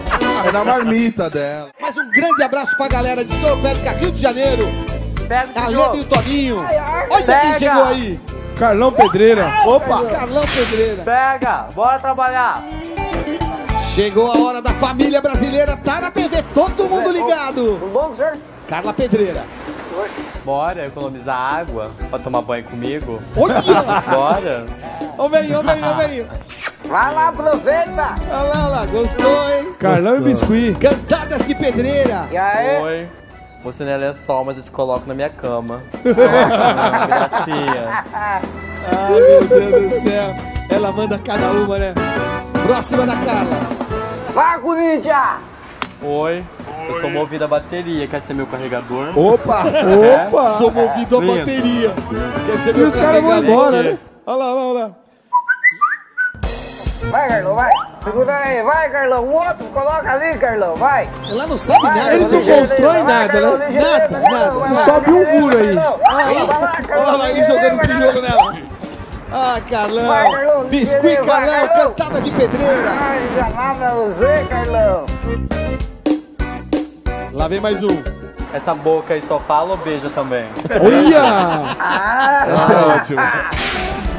[0.43, 1.69] É da marmita dela.
[1.79, 4.71] Mais um grande abraço pra galera de São Félix, Rio de Janeiro.
[5.55, 6.57] A Leda e o Toninho.
[6.57, 7.41] Olha Pega.
[7.41, 8.19] quem chegou aí.
[8.55, 9.51] Carlão Pedreira.
[9.65, 11.03] Opa, Carlão Pedreira.
[11.03, 12.63] Pega, bora trabalhar.
[13.93, 17.77] Chegou a hora da família brasileira, tá na TV, todo mundo ligado.
[17.77, 18.33] Tudo bom, senhor?
[18.67, 19.43] Carla Pedreira.
[20.43, 23.21] Bora economizar água pra tomar banho comigo?
[23.37, 24.01] Olha!
[24.09, 24.65] Bora.
[25.17, 26.27] Ô, velhinho, ô, velhinho, ô, velhinho.
[26.91, 28.15] Vai lá, aproveita.
[28.29, 29.71] Olha lá, olha lá, gostou, hein?
[29.79, 30.77] Carlão e Biscuit.
[30.77, 32.27] Cantadas de Pedreira.
[32.29, 32.81] E aí?
[32.81, 33.07] Oi.
[33.63, 35.81] Você não é lençol, mas eu te coloco na minha cama.
[36.03, 38.03] Gracinha.
[38.13, 38.41] Ai,
[39.09, 40.35] meu Deus do céu.
[40.69, 41.93] Ela manda cada uma, né?
[42.67, 43.57] Próxima da Carla.
[44.33, 45.37] Vai, Corinthians.
[46.03, 46.43] Oi.
[46.89, 48.05] Eu sou movido a bateria.
[48.05, 49.17] Quer ser meu carregador?
[49.17, 49.63] Opa!
[50.27, 50.57] Opa!
[50.57, 51.93] Sou movido a bateria.
[52.47, 53.49] Quer ser E meu os caras vão carregador?
[53.49, 53.97] embora, né?
[54.25, 55.00] Olha lá, olha lá, olha lá.
[57.09, 57.71] Vai, Carlão, vai.
[58.03, 58.61] Segura aí.
[58.63, 59.23] Vai, Carlão.
[59.25, 60.75] O outro, coloca ali, Carlão.
[60.75, 61.09] Vai.
[61.29, 62.13] Ela não sabe Vai, nada.
[62.13, 63.69] Eles não constroem nada, Carlão, né?
[63.69, 64.51] Nada, nada.
[64.53, 65.77] lá, Sobe um muro aí.
[65.77, 68.53] Olha lá, ele jogando esse jogo nela.
[69.33, 70.07] Ah, Carlão.
[70.07, 72.89] Vai, Carlão, Biscuit Carlão, cantadas de pedreira.
[72.99, 75.05] Ai, já nada você, Carlão.
[77.33, 78.03] Lá vem mais um.
[78.53, 80.45] Essa boca aí só fala ou beija também?
[80.83, 81.21] Olha!
[81.79, 83.19] Ah, Esse é ótimo.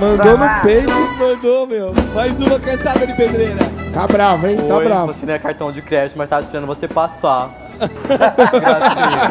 [0.02, 0.92] Mandou no peito.
[1.16, 1.92] Mandou, meu.
[2.12, 3.58] Mais uma cantada de pedreira.
[3.92, 4.56] Tá bravo, hein?
[4.56, 5.12] Tá Oi, bravo.
[5.12, 7.50] você não é cartão de crédito, mas tá esperando você passar.
[7.78, 9.30] Gracinha.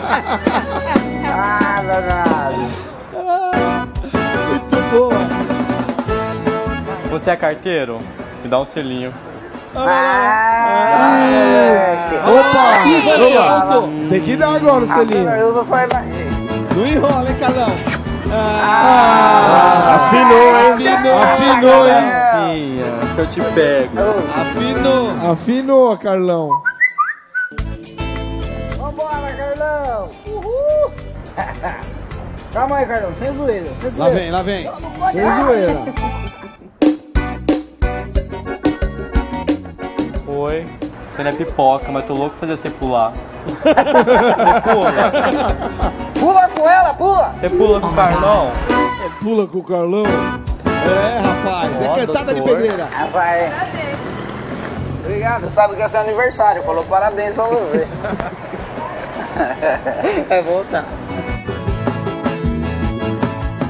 [1.34, 2.62] ah, danado.
[4.50, 5.14] Muito boa.
[7.10, 7.98] Você é carteiro?
[8.42, 9.14] Me dá um selinho.
[9.76, 11.18] Ah,
[12.28, 12.80] Opa!
[13.04, 13.60] Voltou, Opa!
[13.66, 13.90] voltou.
[14.10, 15.30] Tem que dar agora o selinho.
[15.30, 16.06] eu não sai mais.
[16.76, 17.36] Não enrola, hein,
[18.32, 19.94] Carlão?
[19.94, 20.72] Afinou, hein?
[21.22, 22.10] Afinou, hein?
[22.10, 23.98] Gracinha, se eu te pego.
[24.42, 25.32] Afinou.
[25.32, 26.50] Afinou, Carlão.
[28.78, 30.10] Vambora, Carlão.
[30.28, 30.92] Uhul.
[32.54, 33.12] Calma aí, Carlão.
[33.22, 33.70] Sem zoeira.
[33.82, 34.66] Sem Lá vem, lá vem.
[35.12, 35.74] Sem zoeira.
[40.28, 40.68] Oi.
[41.12, 43.12] Você não é pipoca, mas tô louco pra fazer você pular.
[43.42, 46.11] Você pula.
[46.22, 47.34] Pula com ela, pula.
[47.40, 48.52] Você pula com o Carlão.
[49.24, 50.04] Pula com o Carlão.
[50.06, 51.72] É, rapaz.
[51.82, 52.88] É cantada de pedreira.
[52.96, 53.52] Ah, vai.
[55.04, 55.50] Obrigado.
[55.50, 56.62] Sabe que é seu aniversário.
[56.62, 57.88] Falou parabéns pra você.
[60.30, 60.86] Vai voltar.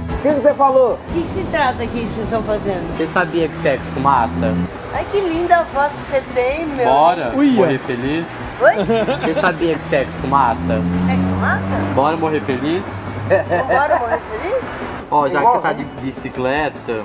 [0.09, 0.93] O que, que você falou?
[0.93, 2.97] O que se trata aqui que vocês estão fazendo?
[2.97, 4.53] Você sabia que sexo mata?
[4.93, 6.85] Ai, que linda voz que você tem, meu.
[6.85, 7.53] Bora Uia.
[7.53, 8.27] morrer feliz?
[8.59, 8.73] Oi?
[9.21, 10.81] Você sabia que sexo mata?
[11.07, 11.61] Sexo mata?
[11.95, 12.83] Bora morrer feliz?
[13.27, 14.63] Vambora morrer feliz?
[15.09, 17.01] Ó, já que você tá de bicicleta,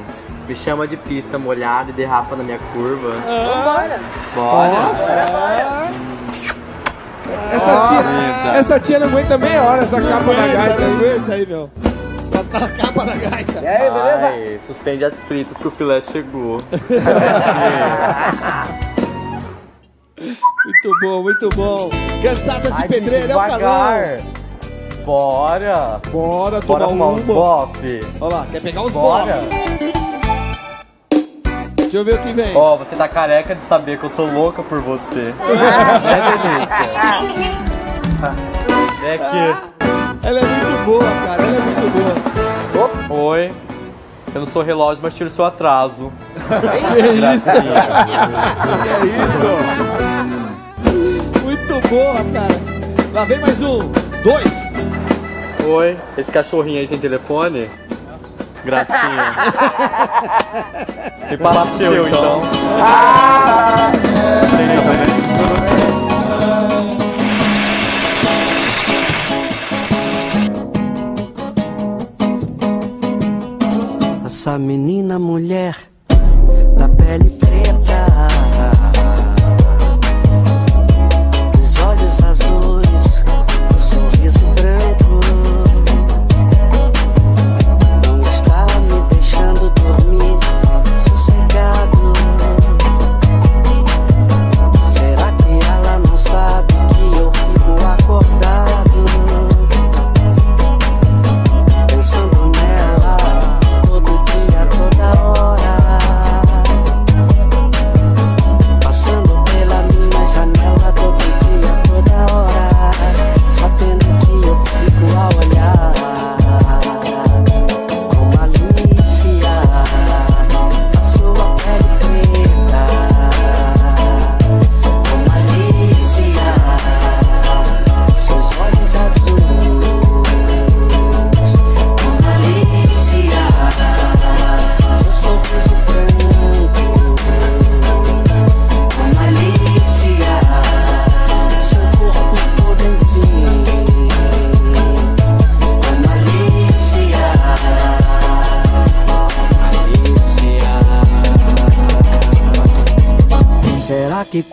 [0.47, 3.11] me chama de pista molhada e derrapa na minha curva.
[3.11, 4.01] Vambora.
[4.34, 5.89] Bora!
[7.53, 8.01] Essa tia,
[8.59, 10.80] essa tia não aguenta meia hora essa capa na gaita.
[10.80, 11.70] Não aguenta aí, meu.
[12.18, 13.61] Só tá a capa da gaita.
[13.61, 14.26] E aí, beleza?
[14.26, 16.59] Ai, suspende as fritas que o filé chegou.
[20.18, 21.90] Muito bom, muito bom.
[22.22, 23.38] Cantadas de Ai, pedreira é o.
[23.38, 24.18] Carlão.
[25.04, 26.00] Bora!
[26.10, 27.34] Bora Bora tomar fumar um uns bom.
[27.34, 28.00] bop.
[28.20, 29.36] Olha lá, quer pegar os Bora!
[31.76, 32.56] Deixa eu ver o que vem.
[32.56, 35.32] Ó, você tá careca de saber que eu tô louca por você.
[35.32, 38.30] né, delícia?
[39.00, 40.26] Vem aqui.
[40.26, 41.42] Ela é muito boa, cara.
[41.42, 41.86] Ela é muito
[43.08, 43.20] boa.
[43.20, 43.52] Oi.
[44.34, 46.12] Eu não sou relógio, mas tiro seu atraso.
[46.46, 47.82] Que Gracinha.
[48.82, 50.05] Que é isso?
[51.77, 52.55] Muito boa, cara.
[53.12, 53.81] Lá vem mais um.
[54.24, 54.51] Dois.
[55.66, 55.95] Oi.
[56.16, 57.68] Esse cachorrinho aí tem telefone?
[58.64, 59.35] Gracinha.
[61.29, 61.37] Me
[61.77, 62.41] seu, então.
[64.41, 65.07] Também?
[74.24, 75.77] Essa menina mulher
[76.79, 77.45] da pele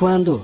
[0.04, 0.43] quando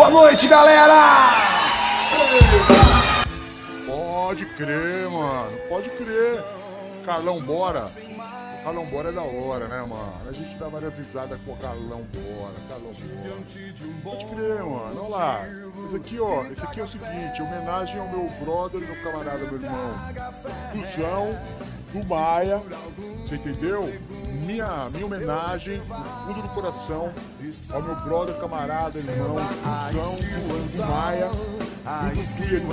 [0.00, 1.30] Boa noite, galera!
[3.86, 5.58] Pode crer, mano.
[5.68, 6.42] Pode crer.
[7.04, 7.86] Carlão, bora.
[8.64, 10.14] Carlão Bora é da hora, né, mano?
[10.26, 12.54] A gente dá várias risadas com o Carlão Bora.
[12.66, 13.42] Carlão Bora.
[14.02, 15.02] Pode crer, mano.
[15.04, 15.40] Olha lá.
[15.84, 16.44] Esse aqui, ó.
[16.44, 19.94] Esse aqui é o seguinte: homenagem ao meu brother, meu camarada, meu irmão.
[20.96, 21.38] João,
[21.92, 22.60] do Maia.
[23.22, 23.92] Você entendeu?
[24.46, 27.12] Minha, minha homenagem, do fundo do coração,
[27.70, 29.36] ao meu brother, camarada, irmão,
[29.92, 31.30] João, do, Maia.
[31.80, 32.72] E do Pienu,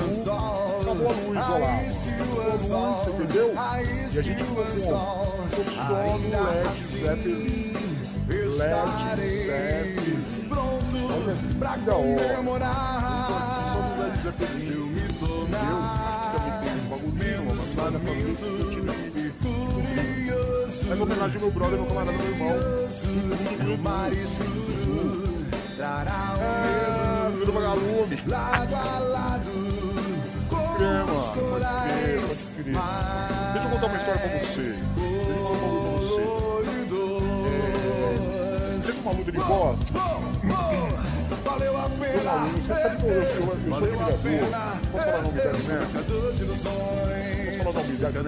[0.81, 1.73] acabou a luz, olha lá.
[2.15, 2.61] Acabou a luz,
[3.03, 3.53] você entendeu?
[3.53, 4.71] E a gente ficou com
[5.49, 7.73] Ficou só no LED Zeppelin.
[8.27, 8.51] LED
[9.45, 10.27] Zeppelin.
[11.09, 12.35] Olha que da hora.
[13.73, 14.97] Só no LED Zeppelin.
[15.47, 16.06] Entendeu?
[17.77, 19.33] Ver que eu tive aqui.
[20.99, 22.55] Homenagem ao meu brother, meu camarada, meu irmão.
[26.39, 28.17] É, meu vagalume.
[28.27, 29.51] Lado a lado.
[30.77, 32.21] Crema, pode crer.
[33.53, 34.55] Deixa eu contar uma história pra vocês.
[34.57, 36.37] Deixa eu contar uma pra vocês.
[37.47, 39.79] É, teve uma luta de boss.
[41.47, 42.33] Valeu a pena.
[42.57, 44.51] Você sabe que eu sou, eu sou admirador.
[44.91, 46.03] Posso falar na humildade mesmo?
[47.63, 48.11] Posso falar na humildade mesmo?
[48.11, 48.21] Na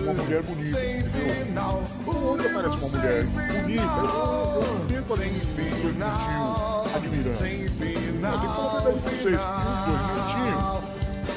[0.02, 1.84] uma mulher bonita, entendeu?
[2.08, 7.30] Onde aparece uma mulher bonita, eu, eu, tento ali minutinhos admirando.
[7.30, 9.40] Eu tenho que falar a verdade pra vocês,
[9.86, 10.58] dois minutinhos,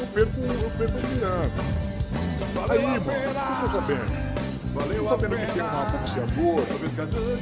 [0.01, 1.53] eu perco, eu perco admirando.
[2.71, 4.28] Aí, mano, o que eu tô sabendo?
[4.75, 6.66] Tô sabendo que tem uma boxeadora,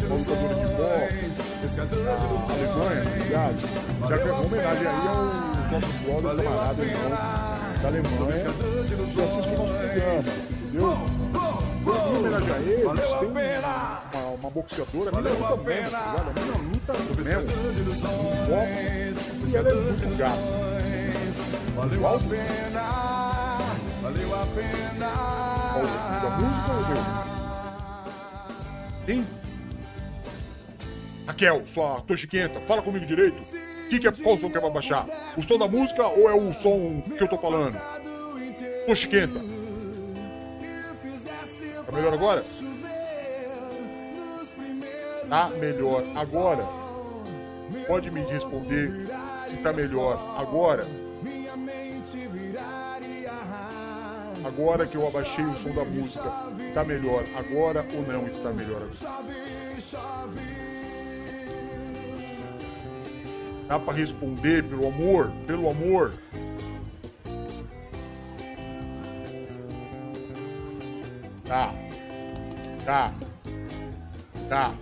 [0.07, 1.43] uma lutadora de boxe,
[2.53, 3.59] Alemanha, ligado?
[4.09, 5.25] Já que é uma homenagem aí ao
[5.73, 7.11] nosso brother, camarada, irmão
[7.83, 8.45] da Alemanha,
[8.87, 10.21] que assiste o nosso programa,
[10.51, 10.97] entendeu?
[11.87, 16.29] Em homenagem a eles, tem uma, uma boxeadora, a mina luta mesmo, ligado?
[16.29, 17.47] A mina luta mesmo,
[18.47, 20.67] boxe, e ela é muito gata.
[21.77, 22.81] Valeu a pena,
[24.07, 25.11] valeu a pena.
[26.23, 27.03] Da música ou meu?
[29.05, 29.27] Quem?
[31.27, 33.43] Raquel, sua toxiquenta, fala comigo direito.
[33.91, 35.07] Que que é, qual som que é pra baixar?
[35.37, 37.77] O som da música ou é o som que eu tô falando?
[38.87, 39.41] Toxiquenta.
[41.85, 42.45] Tá melhor agora?
[45.29, 46.65] Tá melhor agora?
[47.89, 49.09] Pode me responder
[49.49, 50.87] se tá melhor agora?
[54.47, 56.23] Agora que eu abaixei o som da música,
[56.73, 59.27] tá melhor agora ou não está melhor agora?
[63.67, 65.33] Dá pra responder pelo amor?
[65.49, 66.13] Pelo amor?
[71.45, 71.75] Tá.
[72.85, 73.15] Tá.
[74.49, 74.75] Tá.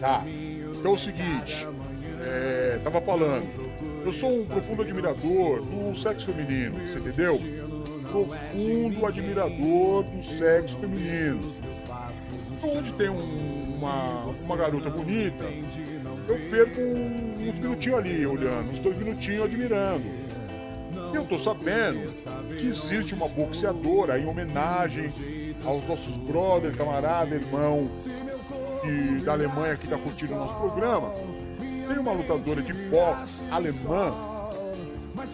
[0.00, 0.24] Tá.
[0.26, 1.64] Então é o seguinte.
[2.26, 3.46] É, tava falando.
[4.04, 7.40] Eu sou um profundo admirador do sexo feminino, você entendeu?
[8.22, 11.40] Profundo admirador do sexo feminino.
[12.62, 15.44] Onde tem um- uma, uma garota bonita,
[16.28, 20.04] eu perco uns minutinhos ali olhando, uns dois minutinhos admirando.
[21.12, 22.08] E eu tô sabendo
[22.56, 25.10] que existe uma boxeadora em homenagem
[25.64, 27.90] aos nossos brother, camarada, irmão
[28.82, 31.12] que, da Alemanha que tá curtindo o nosso programa.
[31.88, 34.12] Tem uma lutadora de boxe alemã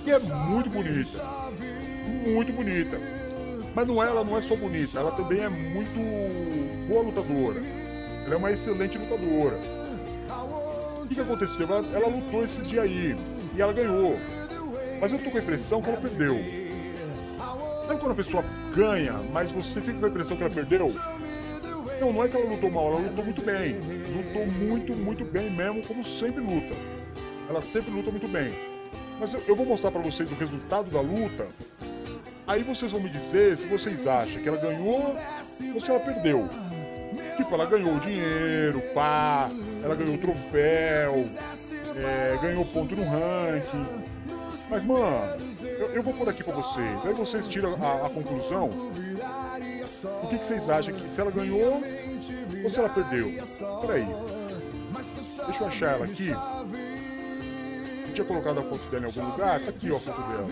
[0.03, 1.20] que é muito bonita.
[2.07, 2.98] Muito bonita.
[3.74, 7.62] Mas não é, ela não é só bonita, ela também é muito boa lutadora.
[8.24, 9.59] Ela é uma excelente lutadora.
[11.03, 11.66] O que, que aconteceu?
[11.66, 13.16] Ela, ela lutou esses dias aí
[13.57, 14.16] e ela ganhou.
[15.01, 16.36] Mas eu tô com a impressão que ela perdeu.
[17.86, 18.44] Sabe quando a pessoa
[18.74, 20.94] ganha, mas você fica com a impressão que ela perdeu?
[22.01, 23.76] Não, não é que ela lutou mal, ela lutou muito bem.
[24.14, 26.74] Lutou muito, muito bem mesmo, como sempre luta.
[27.48, 28.53] Ela sempre luta muito bem.
[29.18, 31.48] Mas eu, eu vou mostrar pra vocês o resultado da luta.
[32.47, 35.16] Aí vocês vão me dizer se vocês acham que ela ganhou
[35.74, 36.49] ou se ela perdeu.
[37.36, 39.49] Tipo, ela ganhou dinheiro, pá,
[39.82, 41.26] ela ganhou troféu,
[41.97, 43.86] é, ganhou ponto no ranking.
[44.68, 47.05] Mas, mano, eu, eu vou pôr aqui pra vocês.
[47.05, 48.70] Aí vocês tiram a, a conclusão.
[50.22, 51.82] O que, que vocês acham que se ela ganhou
[52.62, 53.32] ou se ela perdeu?
[53.80, 54.07] Peraí.
[55.47, 56.28] Deixa eu achar ela aqui.
[58.07, 59.61] Eu tinha colocado a foto dela em algum lugar.
[59.61, 60.49] Tá aqui, ó, a foto dela.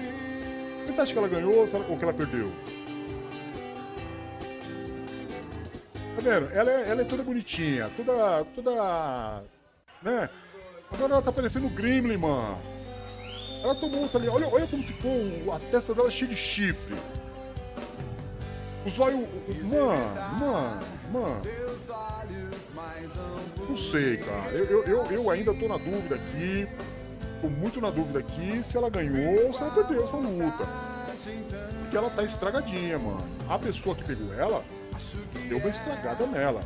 [0.88, 2.50] Você acha que ela ganhou ou que ela perdeu?
[6.16, 6.50] Tá vendo?
[6.52, 8.44] Ela é, ela é toda bonitinha, toda.
[8.54, 9.42] toda.
[10.02, 10.30] né?
[10.90, 12.58] Agora ela tá parecendo o Gremlin, mano.
[13.62, 14.28] Ela tomou outra ali.
[14.28, 16.96] Olha, olha como ficou a testa dela cheia de chifre.
[18.86, 19.28] Os olhos.
[19.64, 21.42] Mano, mano, mano.
[23.68, 24.50] Não sei, cara.
[24.52, 26.66] Eu, eu, eu, eu ainda tô na dúvida aqui.
[27.40, 30.66] Tô muito na dúvida aqui se ela ganhou ou se ela perdeu essa luta.
[31.80, 33.22] Porque ela tá estragadinha, mano.
[33.48, 34.64] A pessoa que pegou ela
[35.48, 36.62] deu uma estragada nela.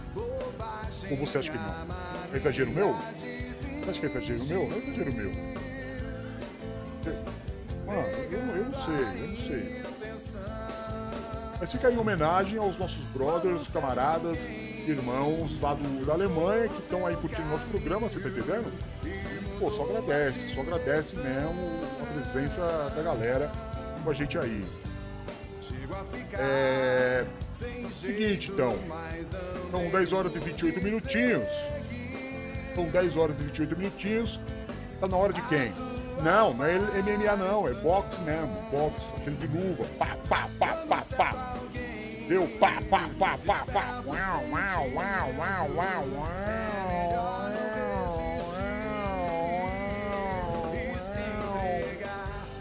[1.11, 1.75] Ou você acha que não?
[2.33, 2.97] É exagero meu?
[3.17, 4.69] Você acha que é exagero meu?
[4.69, 5.31] Não é exagero meu.
[7.87, 9.83] Mano, eu, eu não sei, eu não sei.
[11.61, 14.39] Mas fica aí em homenagem aos nossos brothers, camaradas,
[14.89, 18.73] irmãos lá do, da Alemanha que estão aí curtindo nosso programa, você tá entendendo?
[19.59, 23.51] Pô, só agradece, só agradece mesmo a presença da galera
[24.03, 24.65] com a gente aí.
[26.33, 27.25] É.
[27.91, 28.77] Seguinte então.
[29.71, 31.49] São 10 horas e 28 minutinhos.
[32.75, 34.41] São 10 horas e 28 minutinhos.
[35.01, 35.73] Tá na hora de quem?
[36.23, 38.55] Não, não é MMA não, é boxe mesmo.
[38.71, 39.85] Boxe, aquele de luva.
[39.99, 41.57] Pá, pá, pá, pá, pá.
[42.33, 44.03] Deu pá, pá, pá, pá, pá.
[44.07, 44.17] Uau,
[44.53, 46.29] uau, uau, uau, uau, uau.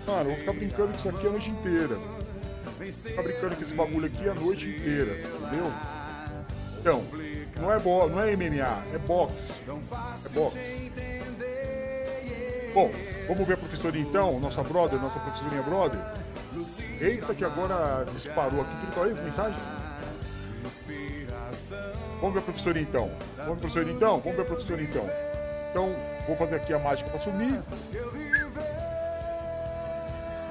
[0.05, 1.95] Mano, eu vou ficar brincando com isso aqui a noite inteira.
[1.95, 5.71] Vou ficar brincando com esse bagulho aqui a noite inteira, entendeu?
[6.77, 7.05] Então,
[7.61, 9.53] não é, bo não é MMA, é boxe.
[10.25, 10.91] É boxe.
[12.73, 12.89] Bom,
[13.27, 15.99] vamos ver a professorinha então, nossa brother, nossa professorinha brother.
[17.01, 18.99] Eita, que agora disparou aqui.
[18.99, 19.59] É essa mensagem?
[22.21, 23.11] Vamos ver a professorinha então.
[23.37, 24.19] Vamos ver a professorinha então?
[24.19, 25.09] Vamos ver a professorinha então.
[25.69, 25.95] Então,
[26.27, 27.61] vou fazer aqui a mágica para sumir.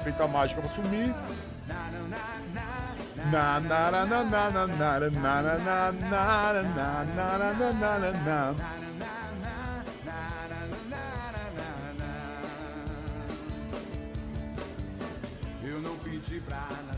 [0.03, 1.13] Feita a mágica para sumir.
[3.31, 8.11] Na na na na na na na na na na na na na na na
[8.11, 8.90] na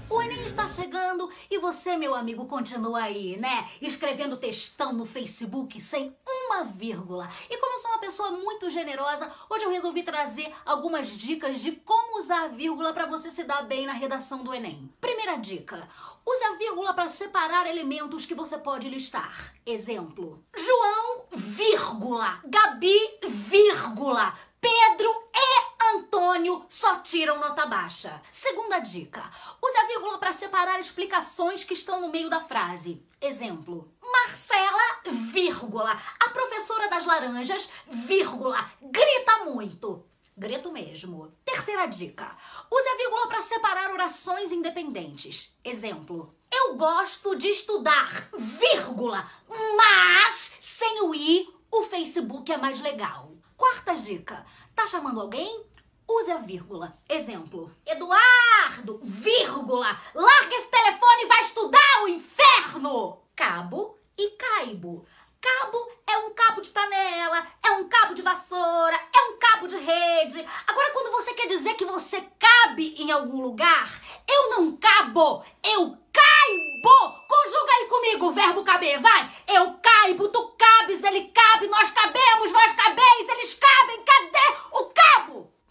[0.10, 3.70] O Enem está chegando e você, meu amigo, continua aí, né?
[3.82, 7.30] Escrevendo textão no Facebook sem uma vírgula.
[7.50, 12.20] E como sou uma pessoa muito generosa, hoje eu resolvi trazer algumas dicas de como
[12.20, 14.92] usar a vírgula para você se dar bem na redação do Enem.
[15.00, 15.88] Primeira dica:
[16.26, 19.54] use a vírgula para separar elementos que você pode listar.
[19.66, 28.22] Exemplo: João, vírgula, Gabi, vírgula, Pedro e Antônio só tiram nota baixa.
[28.32, 29.30] Segunda dica:
[29.62, 33.06] use a vírgula para separar explicações que estão no meio da frase.
[33.22, 40.04] Exemplo: Marcela, vírgula, a professora das laranjas, vírgula, grita muito.
[40.36, 41.32] Grito mesmo.
[41.46, 42.36] Terceira dica:
[42.72, 45.56] use a vírgula para separar orações independentes.
[45.64, 49.30] Exemplo: Eu gosto de estudar, vírgula,
[49.78, 53.32] mas sem o i, o Facebook é mais legal.
[53.56, 55.64] Quarta dica: tá chamando alguém?
[56.08, 56.98] Use a vírgula.
[57.08, 63.24] Exemplo: Eduardo, vírgula, larga esse telefone e vai estudar o inferno!
[63.36, 65.06] Cabo e caibo.
[65.42, 69.78] Cabo é um cabo de panela, é um cabo de vassoura, é um cabo de
[69.78, 70.46] rede.
[70.68, 75.98] Agora, quando você quer dizer que você cabe em algum lugar, eu não cabo, eu
[76.14, 77.28] caibo!
[77.28, 79.30] Conjuga aí comigo o verbo caber, vai!
[79.48, 85.23] Eu caibo, tu cabes, ele cabe, nós cabemos, vós cabeis, eles cabem, cadê o cabo?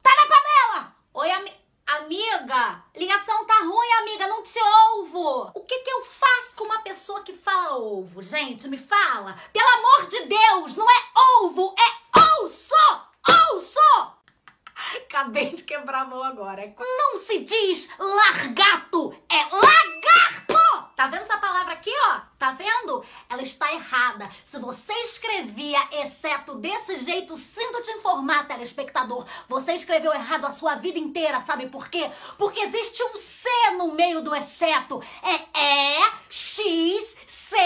[0.03, 0.97] Tá na panela!
[1.15, 2.83] Oi, ami amiga!
[2.97, 5.51] Ligação tá ruim, amiga, não te ouvo!
[5.55, 8.23] O que que eu faço com uma pessoa que fala ovo?
[8.23, 9.37] Gente, me fala!
[9.53, 12.75] Pelo amor de Deus, não é ovo, é ouço!
[13.53, 13.79] Ouço!
[14.97, 16.75] Acabei de quebrar a mão agora.
[16.79, 20.62] Não se diz largato, é lagarto!
[21.03, 22.21] Tá vendo essa palavra aqui, ó?
[22.39, 23.05] Tá vendo?
[23.29, 24.31] Ela está errada.
[24.45, 30.77] Se você escrevia exceto desse jeito, sinto te informar, telespectador, você escreveu errado a sua
[30.77, 32.09] vida inteira, sabe por quê?
[32.39, 35.03] Porque existe um C no meio do exceto.
[35.25, 37.57] É E, X, C,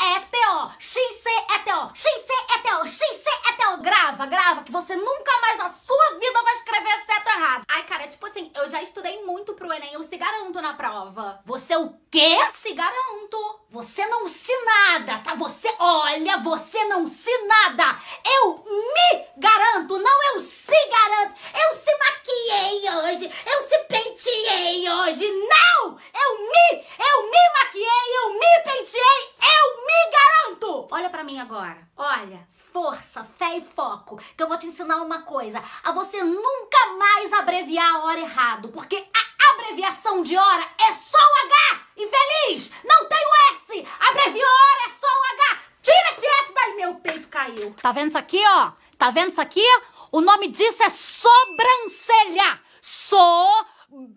[0.00, 0.70] E, T, O.
[0.78, 1.90] X, C, E, T, O.
[1.94, 2.86] X, C, E, T, O.
[2.86, 3.78] X, C, E, T, O.
[3.78, 7.64] Grava, grava, que você nunca mais na sua vida vai escrever exceto errado.
[7.68, 11.40] Ai, cara, tipo assim, eu já estudei muito pro Enem, eu se garanto na prova.
[11.44, 12.38] Você o quê?
[12.50, 13.60] Se garanto.
[13.70, 15.34] Você não se nada, tá?
[15.34, 18.00] Você, olha, você não se nada.
[18.24, 21.34] Eu me garanto, não eu se garanto.
[21.54, 25.30] Eu se maquiei hoje, eu se penteei hoje.
[25.30, 25.98] Não!
[26.14, 30.88] Eu me, eu me maquiei, eu me penteei, eu me garanto.
[30.90, 31.86] Olha pra mim agora.
[31.94, 36.86] Olha, força, fé e foco, que eu vou te ensinar uma coisa, a você nunca
[36.98, 42.72] mais abreviar a hora errado, porque a abreviação de hora é só o H, infeliz,
[42.84, 46.94] não tem o S, abreviou hora é só o H, tira esse S daí, meu
[46.96, 47.74] peito caiu.
[47.80, 48.72] Tá vendo isso aqui, ó?
[48.98, 49.64] Tá vendo isso aqui?
[50.10, 54.08] O nome disso é sobrancelha, sobrancelha,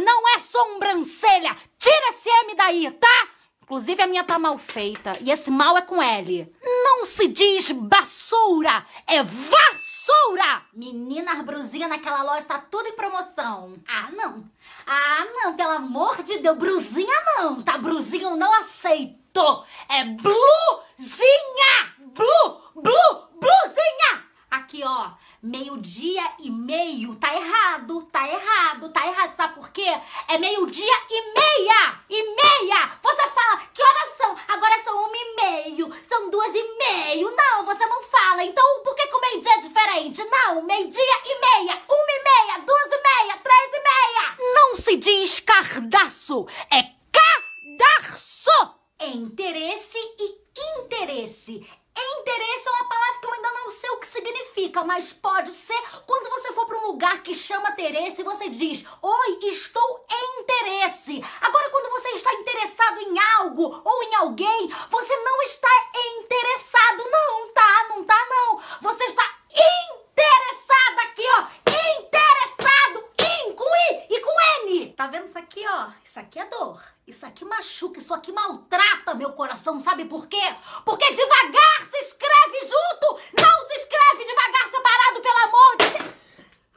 [0.00, 3.28] não é sobrancelha, tira esse M daí, tá?
[3.68, 5.18] Inclusive a minha tá mal feita.
[5.20, 6.50] E esse mal é com L.
[6.64, 10.62] Não se diz vassoura, é vassoura!
[10.72, 13.74] Menina, as naquela loja tá tudo em promoção.
[13.86, 14.42] Ah, não.
[14.86, 17.76] Ah, não, pelo amor de Deus, brusinha não, tá?
[17.76, 19.64] Brusinha eu não aceito.
[19.90, 21.92] É blusinha!
[21.98, 24.24] Blu, blu, blusinha!
[24.50, 25.10] Aqui, ó,
[25.42, 27.14] meio-dia e meio.
[27.16, 29.34] Tá errado, tá errado, tá errado.
[29.34, 29.88] Sabe por quê?
[30.28, 32.00] É meio-dia e meia!
[32.08, 32.98] E meia!
[33.02, 34.36] Você fala, que horas são?
[34.48, 37.30] Agora são uma e meio, são duas e meio.
[37.30, 38.44] Não, você não fala.
[38.44, 40.24] Então, por que, que o meio-dia é diferente?
[40.24, 44.54] Não, meio-dia e meia, uma e meia, duas e meia, três e meia.
[44.54, 46.82] Não se diz cardaço, é
[47.12, 48.78] cadarço.
[49.00, 51.64] É interesse e interesse.
[52.20, 55.80] Interesse é uma palavra que eu ainda não sei o que significa, mas pode ser
[56.06, 60.40] quando você for para um lugar que chama interesse e você diz: Oi, estou em
[60.40, 61.24] interesse.
[61.40, 67.10] Agora, quando você está interessado em algo ou em alguém, você não está interessado.
[67.10, 67.86] Não, tá?
[67.88, 68.60] Não tá, não.
[68.82, 71.70] Você está interessado aqui, ó.
[71.70, 72.27] Interessado
[73.58, 74.92] com I e com N.
[74.92, 75.90] Tá vendo isso aqui, ó?
[76.04, 76.80] Isso aqui é dor.
[77.04, 80.54] Isso aqui machuca, isso aqui maltrata meu coração, sabe por quê?
[80.84, 86.14] Porque devagar se escreve junto, não se escreve devagar separado, pelo amor de Deus.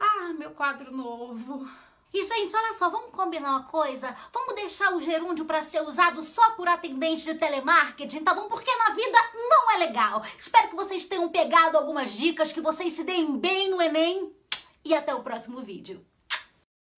[0.00, 1.70] Ah, meu quadro novo.
[2.12, 4.14] E, gente, olha só, vamos combinar uma coisa?
[4.32, 8.48] Vamos deixar o gerúndio para ser usado só por atendente de telemarketing, tá bom?
[8.48, 10.22] Porque na vida não é legal.
[10.38, 14.34] Espero que vocês tenham pegado algumas dicas, que vocês se deem bem no Enem.
[14.84, 16.04] E até o próximo vídeo.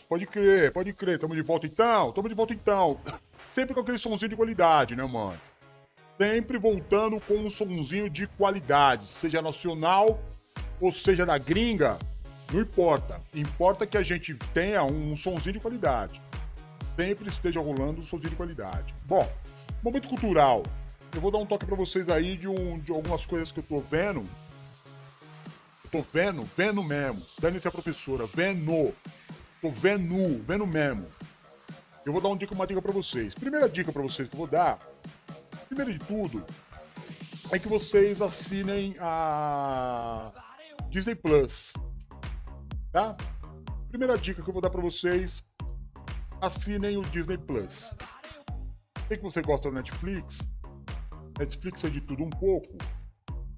[0.00, 0.04] manos.
[0.04, 1.18] Pode crer, pode crer.
[1.18, 2.12] Tamo de volta então?
[2.12, 3.00] Tamo de volta então.
[3.48, 5.38] Sempre com aquele sonzinho de qualidade, né, mano?
[6.18, 9.08] Sempre voltando com um sonzinho de qualidade.
[9.08, 10.20] Seja nacional
[10.80, 11.98] ou seja da gringa.
[12.52, 13.20] Não importa.
[13.34, 16.20] Importa que a gente tenha um sonzinho de qualidade.
[16.96, 18.94] Sempre esteja rolando um sonzinho de qualidade.
[19.04, 19.26] Bom,
[19.82, 20.62] momento cultural.
[21.14, 23.64] Eu vou dar um toque pra vocês aí de, um, de algumas coisas que eu
[23.64, 24.24] tô vendo
[25.90, 27.20] tô vendo, vendo mesmo.
[27.40, 28.94] Dane-se a professora, vendo.
[29.60, 31.06] Tô vendo, vendo mesmo.
[32.04, 33.34] Eu vou dar uma dica, uma dica pra vocês.
[33.34, 34.78] Primeira dica pra vocês que eu vou dar,
[35.68, 36.44] primeiro de tudo,
[37.52, 40.32] é que vocês assinem a
[40.88, 41.74] Disney Plus.
[42.90, 43.14] Tá?
[43.90, 45.42] Primeira dica que eu vou dar pra vocês,
[46.40, 47.94] assinem o Disney Plus.
[49.08, 50.38] Sei que você gosta do Netflix.
[51.38, 52.78] Netflix é de tudo um pouco.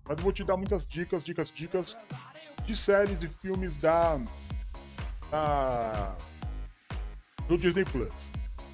[0.09, 1.97] Mas eu vou te dar muitas dicas, dicas, dicas
[2.65, 4.21] de séries e filmes da,
[5.33, 6.15] da
[7.49, 8.13] do Disney Plus.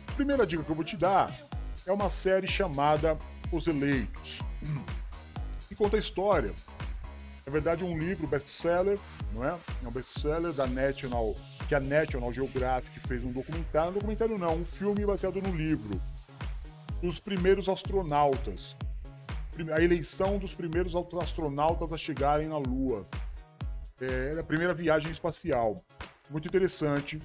[0.09, 1.33] A primeira dica que eu vou te dar
[1.87, 3.17] é uma série chamada
[3.51, 4.43] Os Eleitos.
[5.69, 6.53] Que conta a história.
[7.47, 8.99] Na verdade, é um livro best-seller,
[9.33, 9.57] não é?
[9.83, 11.35] É um best-seller da National,
[11.67, 13.91] que a National Geographic fez um documentário.
[13.91, 15.99] Um documentário não, um filme baseado no livro.
[17.01, 18.77] Dos primeiros astronautas.
[19.75, 23.07] A eleição dos primeiros astronautas a chegarem na Lua.
[24.01, 25.83] É a primeira viagem espacial.
[26.31, 27.21] Muito interessante.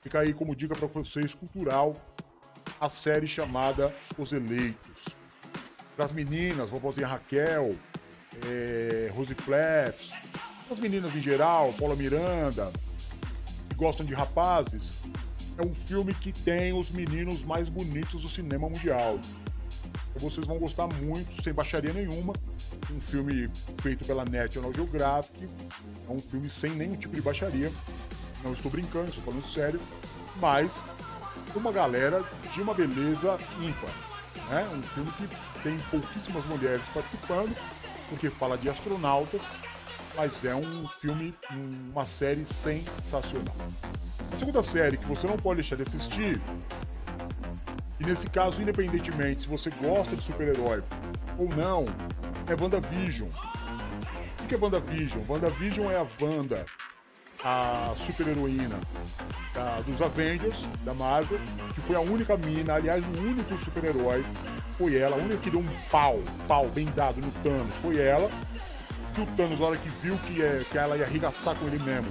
[0.00, 1.96] Fica aí como dica para vocês cultural
[2.80, 5.04] a série chamada Os Eleitos.
[5.96, 7.76] Para as meninas, vovozinha Raquel,
[8.46, 10.10] é, Rose Flaps,
[10.70, 12.72] as meninas em geral, Paula Miranda,
[13.68, 15.02] que gostam de rapazes,
[15.56, 19.18] é um filme que tem os meninos mais bonitos do cinema mundial.
[20.14, 22.32] Então vocês vão gostar muito, sem baixaria nenhuma.
[22.90, 23.50] Um filme
[23.82, 25.48] feito pela National Geographic.
[26.08, 27.70] É um filme sem nenhum tipo de baixaria.
[28.44, 29.80] Não estou brincando, estou falando sério.
[30.40, 30.70] Mas
[31.56, 32.22] uma galera
[32.52, 33.90] de uma beleza ímpar.
[34.50, 34.68] Né?
[34.72, 37.56] Um filme que tem pouquíssimas mulheres participando,
[38.08, 39.40] porque fala de astronautas,
[40.16, 41.34] mas é um filme,
[41.92, 43.54] uma série sensacional.
[44.32, 46.40] A segunda série que você não pode deixar de assistir,
[48.00, 50.82] e nesse caso, independentemente se você gosta de super-herói
[51.38, 51.84] ou não,
[52.48, 53.28] é WandaVision.
[54.40, 55.22] O que é WandaVision?
[55.28, 56.66] WandaVision é a Wanda,
[57.44, 58.80] a super-heroína
[59.84, 61.38] dos Avengers, da Marvel,
[61.74, 64.24] que foi a única mina, aliás, o único super-herói
[64.72, 66.18] foi ela, a única que deu um pau,
[66.48, 68.28] pau bem dado no Thanos, foi ela.
[69.16, 71.78] E o Thanos, na hora que viu que, é, que ela ia arregaçar com ele
[71.78, 72.08] mesmo,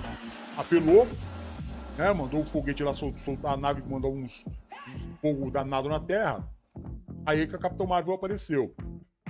[0.55, 1.07] apelou,
[1.97, 4.45] né, mandou o foguete lá sol, soltar a nave, mandou uns,
[4.87, 6.47] uns fogo danado na Terra.
[7.25, 8.73] Aí que a Capitão Marvel apareceu.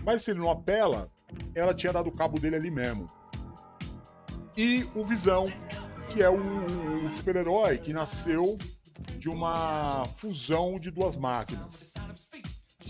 [0.04, 1.10] Mas se ele não apela,
[1.56, 3.10] ela tinha dado cabo dele ali mesmo.
[4.56, 5.47] E o Visão,
[6.14, 8.57] que é o, o super-herói que nasceu
[9.18, 11.91] de uma fusão de duas máquinas.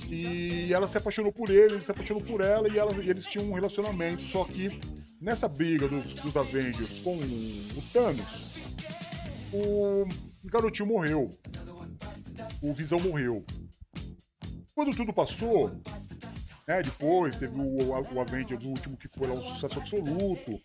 [0.10, 3.26] E ela se apaixonou por ele, ele se apaixonou por ela e, ela, e eles
[3.26, 4.22] tinham um relacionamento.
[4.22, 4.78] Só que
[5.22, 8.58] nessa briga dos, dos Avengers com o, Thanos,
[9.54, 10.06] o
[10.44, 11.30] garotinho morreu.
[12.62, 13.46] O Visão morreu.
[14.76, 15.70] Quando tudo passou,
[16.68, 20.60] né, depois teve o, o Avengers, o último que foi lá um sucesso absoluto,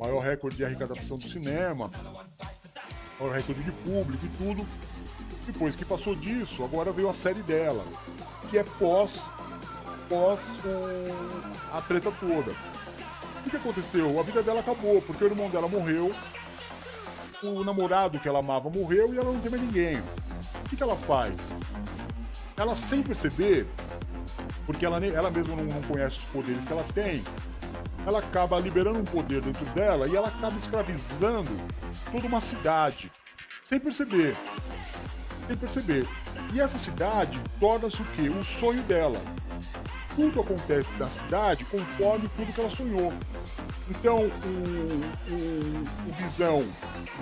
[0.00, 1.90] maior recorde de arrecadação do cinema,
[3.20, 4.66] maior recorde de público e tudo.
[5.46, 7.84] Depois que passou disso, agora veio a série dela,
[8.48, 9.20] que é pós,
[10.08, 12.52] pós um, a treta toda.
[13.44, 14.18] O que aconteceu?
[14.18, 16.14] A vida dela acabou, porque o irmão dela morreu,
[17.42, 19.98] o namorado que ela amava morreu e ela não tem mais ninguém.
[19.98, 21.34] O que, que ela faz?
[22.56, 23.66] Ela sem perceber,
[24.64, 27.22] porque ela, ela mesma não, não conhece os poderes que ela tem,
[28.06, 31.50] ela acaba liberando um poder dentro dela e ela acaba escravizando
[32.10, 33.10] toda uma cidade,
[33.64, 34.36] sem perceber.
[35.46, 36.08] Sem perceber.
[36.52, 38.28] E essa cidade torna-se o quê?
[38.28, 39.20] O sonho dela.
[40.16, 43.12] Tudo acontece na cidade conforme tudo que ela sonhou.
[43.88, 46.66] Então, o, o, o Visão,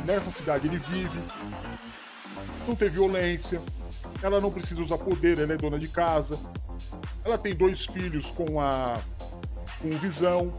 [0.06, 1.18] nessa cidade, ele vive,
[2.66, 3.60] não tem violência,
[4.22, 6.38] ela não precisa usar poder, ela é dona de casa,
[7.24, 8.98] ela tem dois filhos com a
[9.80, 10.52] com visão,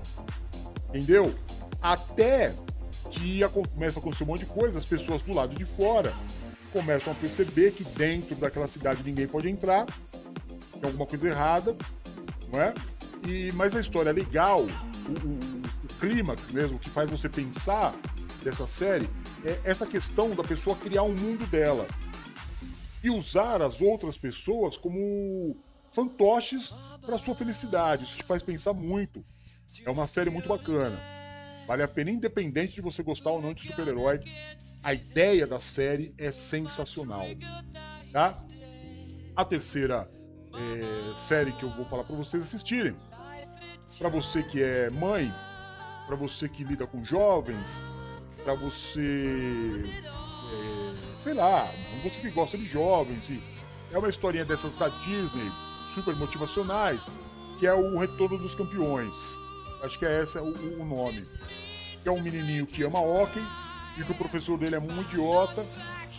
[0.90, 1.34] entendeu?
[1.82, 2.54] Até
[3.12, 6.14] que começa a acontecer um monte de coisa, as pessoas do lado de fora
[6.72, 11.76] começam a perceber que dentro daquela cidade ninguém pode entrar, tem alguma coisa errada,
[12.52, 12.74] não é?
[13.28, 15.40] E, mas a história é legal, o, o,
[15.86, 17.94] o clímax mesmo, que faz você pensar
[18.44, 19.10] dessa série,
[19.44, 21.88] é essa questão da pessoa criar um mundo dela
[23.04, 25.56] e usar as outras pessoas como
[26.00, 26.74] fantoches
[27.06, 28.06] para sua felicidade.
[28.06, 29.26] Isso te faz pensar muito.
[29.86, 30.98] É uma série muito bacana.
[31.68, 34.22] Vale a pena, independente de você gostar ou não de super-herói.
[34.82, 37.26] A ideia da série é sensacional.
[38.14, 38.42] Tá?
[39.36, 40.10] A terceira
[40.54, 42.96] é, série que eu vou falar para vocês assistirem.
[43.98, 45.34] Para você que é mãe,
[46.08, 47.70] para você que lida com jovens,
[48.44, 49.84] para você,
[50.54, 51.68] é, sei lá,
[52.02, 53.42] você que gosta de jovens e
[53.92, 57.06] é uma historinha dessas da Disney super motivacionais,
[57.60, 59.14] que é o Retorno dos Campeões.
[59.84, 61.26] Acho que é esse o, o nome.
[62.02, 63.44] Que é um menininho que ama hockey
[63.98, 65.66] e que o professor dele é um idiota,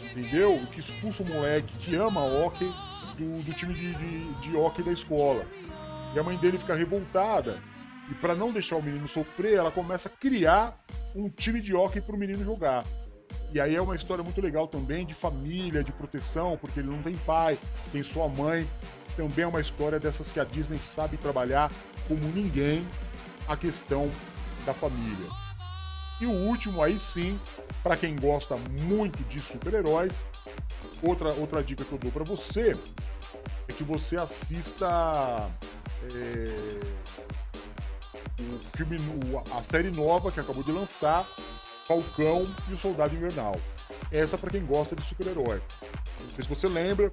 [0.02, 0.60] entendeu?
[0.62, 2.70] E que expulsa o moleque que ama hockey
[3.16, 5.46] do, do time de, de, de hockey da escola.
[6.14, 7.62] E a mãe dele fica revoltada.
[8.10, 10.78] E para não deixar o menino sofrer, ela começa a criar
[11.14, 12.84] um time de hockey para o menino jogar.
[13.52, 17.02] E aí é uma história muito legal também de família, de proteção, porque ele não
[17.02, 17.58] tem pai,
[17.92, 18.68] tem sua mãe.
[19.16, 21.70] Também é uma história dessas que a Disney sabe trabalhar
[22.08, 22.86] como ninguém
[23.48, 24.10] a questão
[24.64, 25.28] da família.
[26.20, 27.40] E o último aí sim,
[27.82, 30.24] para quem gosta muito de super-heróis,
[31.02, 32.76] outra, outra dica que eu dou para você
[33.68, 35.50] é que você assista
[36.14, 36.80] é,
[38.40, 38.98] o filme,
[39.56, 41.26] a série nova que acabou de lançar,
[41.86, 43.58] Falcão e o Soldado Invernal.
[44.12, 45.62] Essa para quem gosta de super-herói.
[46.20, 47.10] Não sei se você lembra,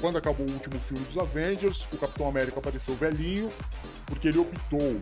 [0.00, 3.50] quando acabou o último filme dos Avengers, o Capitão América apareceu velhinho,
[4.06, 5.00] porque ele optou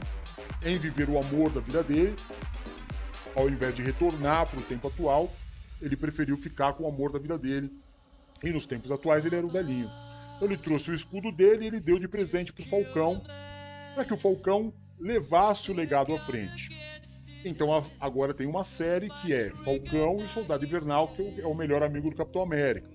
[0.64, 2.16] em viver o amor da vida dele,
[3.34, 5.32] ao invés de retornar para o tempo atual,
[5.80, 7.70] ele preferiu ficar com o amor da vida dele.
[8.42, 9.88] E nos tempos atuais ele era o velhinho.
[10.36, 13.22] Então ele trouxe o escudo dele e ele deu de presente para o Falcão,
[13.94, 16.68] para que o Falcão levasse o legado à frente.
[17.44, 17.68] Então
[18.00, 22.10] agora tem uma série que é Falcão e Soldado Invernal, que é o melhor amigo
[22.10, 22.88] do Capitão América.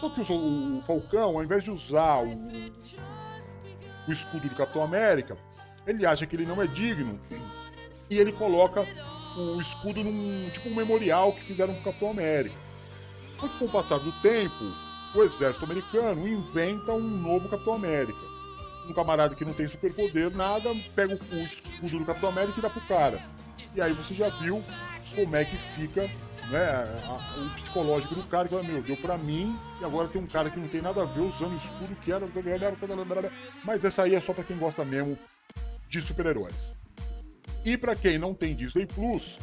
[0.00, 2.32] Só que o, Falcão, ao invés de usar o,
[4.06, 5.36] o escudo do Capitão América,
[5.86, 7.18] ele acha que ele não é digno
[8.10, 8.86] e ele coloca
[9.36, 12.54] o escudo num tipo um memorial que fizeram com o Capitão América.
[13.40, 14.64] Que com o passar do tempo,
[15.14, 18.18] o exército americano inventa um novo Capitão América.
[18.88, 22.70] Um camarada que não tem superpoder, nada, pega o escudo do Capitão América e dá
[22.70, 23.20] pro cara.
[23.74, 24.62] E aí você já viu
[25.14, 26.08] como é que fica
[26.50, 26.84] né,
[27.36, 30.50] o psicológico do cara, que fala, meu, deu pra mim, e agora tem um cara
[30.50, 32.26] que não tem nada a ver usando escudo que era.
[33.64, 35.18] Mas essa aí é só pra quem gosta mesmo
[35.88, 36.72] de super-heróis.
[37.64, 39.38] E para quem não tem Disney Plus,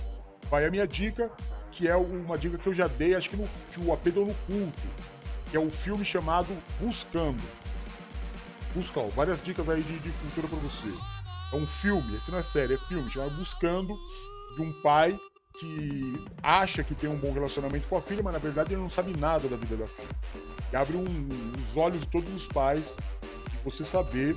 [0.49, 1.30] vai a minha dica,
[1.71, 3.49] que é uma dica que eu já dei, acho que, no,
[3.85, 4.88] o AP deu no culto,
[5.49, 7.43] que é o um filme chamado Buscando.
[8.73, 10.88] Busca, ó, várias dicas aí de, de cultura para você.
[11.51, 13.95] É um filme, esse não é série, é filme, chamado Buscando,
[14.55, 15.19] de um pai
[15.59, 18.89] que acha que tem um bom relacionamento com a filha, mas na verdade ele não
[18.89, 20.09] sabe nada da vida da filha.
[20.71, 22.84] E abre um, os olhos de todos os pais
[23.49, 24.35] de você saber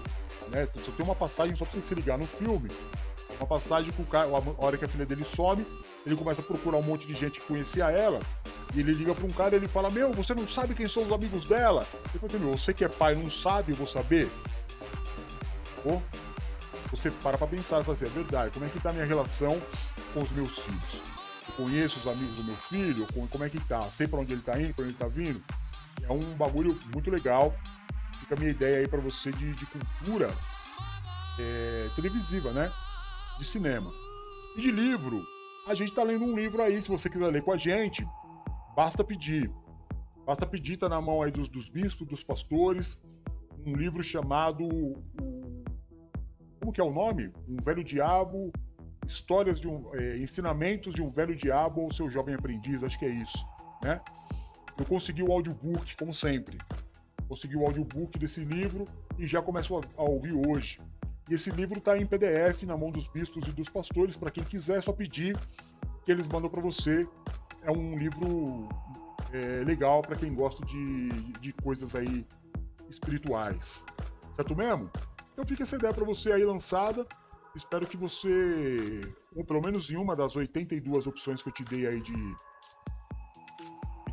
[0.49, 0.69] né?
[0.85, 2.71] Só tem uma passagem, só pra você se ligar no filme.
[3.39, 5.65] Uma passagem que o cara, a hora que a filha dele some,
[6.05, 8.21] ele começa a procurar um monte de gente que conhecia ela.
[8.75, 11.05] E ele liga pra um cara e ele fala: Meu, você não sabe quem são
[11.05, 11.87] os amigos dela?
[12.11, 14.29] Ele fala assim: Meu, você que é pai não sabe, eu vou saber.
[16.91, 19.05] Você para pra pensar e fala assim: É verdade, como é que tá a minha
[19.05, 19.61] relação
[20.15, 21.06] com os meus filhos?
[21.57, 23.07] Conheço os amigos do meu filho?
[23.31, 23.83] Como é que tá?
[23.91, 25.41] Sei pra onde ele tá indo, pra onde ele tá vindo?
[26.03, 27.55] É um bagulho muito legal
[28.27, 30.29] fica a minha ideia aí para você de, de cultura
[31.39, 32.73] é, televisiva, né?
[33.39, 33.91] De cinema.
[34.57, 35.25] E de livro,
[35.69, 38.07] a gente tá lendo um livro aí, se você quiser ler com a gente,
[38.75, 39.51] basta pedir.
[40.25, 42.99] Basta pedir, tá na mão aí dos, dos bispos, dos pastores,
[43.65, 44.67] um livro chamado.
[46.59, 47.33] Como que é o nome?
[47.49, 48.51] Um Velho Diabo,
[49.07, 49.95] Histórias de um.
[49.95, 53.47] É, ensinamentos de um Velho Diabo ou seu Jovem Aprendiz, acho que é isso,
[53.83, 54.01] né?
[54.79, 56.59] Eu consegui o audiobook, como sempre
[57.29, 58.85] consegui o audiobook desse livro
[59.19, 60.79] e já começo a, ouvir hoje.
[61.29, 64.45] E esse livro está em PDF na mão dos bispos e dos pastores, para quem
[64.45, 65.37] quiser, é só pedir
[66.05, 67.07] que eles mandam para você.
[67.63, 68.69] É um livro
[69.33, 71.09] é, legal para quem gosta de,
[71.41, 72.25] de coisas aí
[72.89, 73.85] espirituais.
[74.37, 74.91] Certo mesmo?
[75.33, 77.05] Então fica essa ideia para você aí lançada.
[77.57, 79.01] Espero que você,
[79.35, 82.13] ou pelo menos em uma das 82 opções que eu te dei aí de,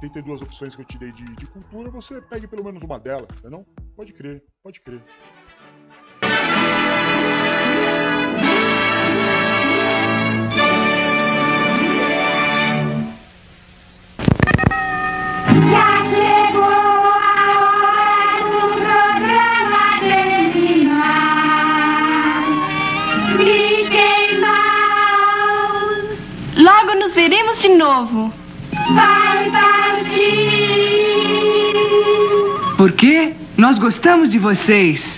[0.01, 3.29] 82 opções que eu te dei de, de cultura, você pegue pelo menos uma delas,
[3.43, 3.65] não?
[3.95, 5.01] Pode crer, pode crer.
[27.63, 28.31] De novo.
[28.93, 30.13] Vai partir.
[32.75, 35.12] Porque nós gostamos de vocês.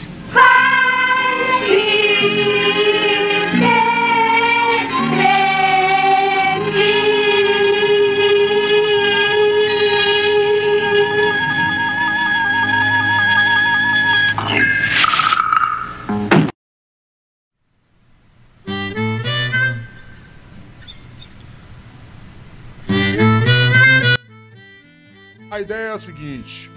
[25.96, 26.70] É a seguinte: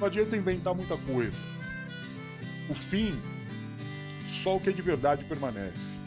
[0.00, 1.36] não adianta inventar muita coisa.
[2.68, 3.14] O fim,
[4.26, 6.00] só o que é de verdade permanece.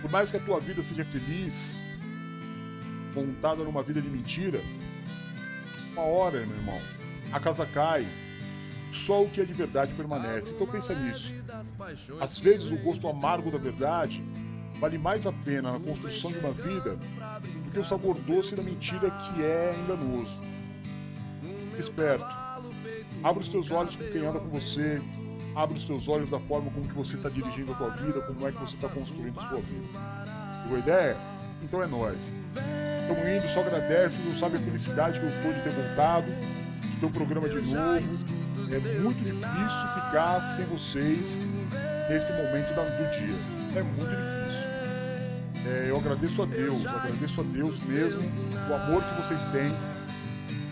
[0.00, 1.76] Por mais que a tua vida seja feliz,
[3.14, 4.60] montada numa vida de mentira,
[5.92, 6.80] uma hora, meu irmão,
[7.32, 8.06] a casa cai.
[8.92, 10.52] Só o que é de verdade permanece.
[10.52, 11.34] Então pensa nisso.
[12.20, 14.24] Às vezes o gosto amargo da verdade
[14.80, 18.62] vale mais a pena na construção de uma vida do que o sabor doce da
[18.62, 20.40] mentira que é enganoso.
[21.76, 22.24] Fique esperto.
[23.22, 25.00] Abra os teus olhos com quem anda com você.
[25.54, 28.48] Abra os teus olhos da forma como que você está dirigindo a tua vida, como
[28.48, 29.86] é que você está construindo a sua vida.
[30.62, 31.16] Pegou a ideia?
[31.62, 32.34] Então é nós.
[33.00, 36.26] Estamos indo, só agradece, não sabe a felicidade que eu estou de ter voltado,
[36.82, 38.36] de ter programa de novo.
[38.70, 41.38] É muito difícil ficar sem vocês
[42.08, 43.78] nesse momento do dia.
[43.78, 44.66] É muito difícil.
[45.66, 48.22] É, eu agradeço a Deus, eu agradeço a Deus mesmo
[48.70, 49.95] o amor que vocês têm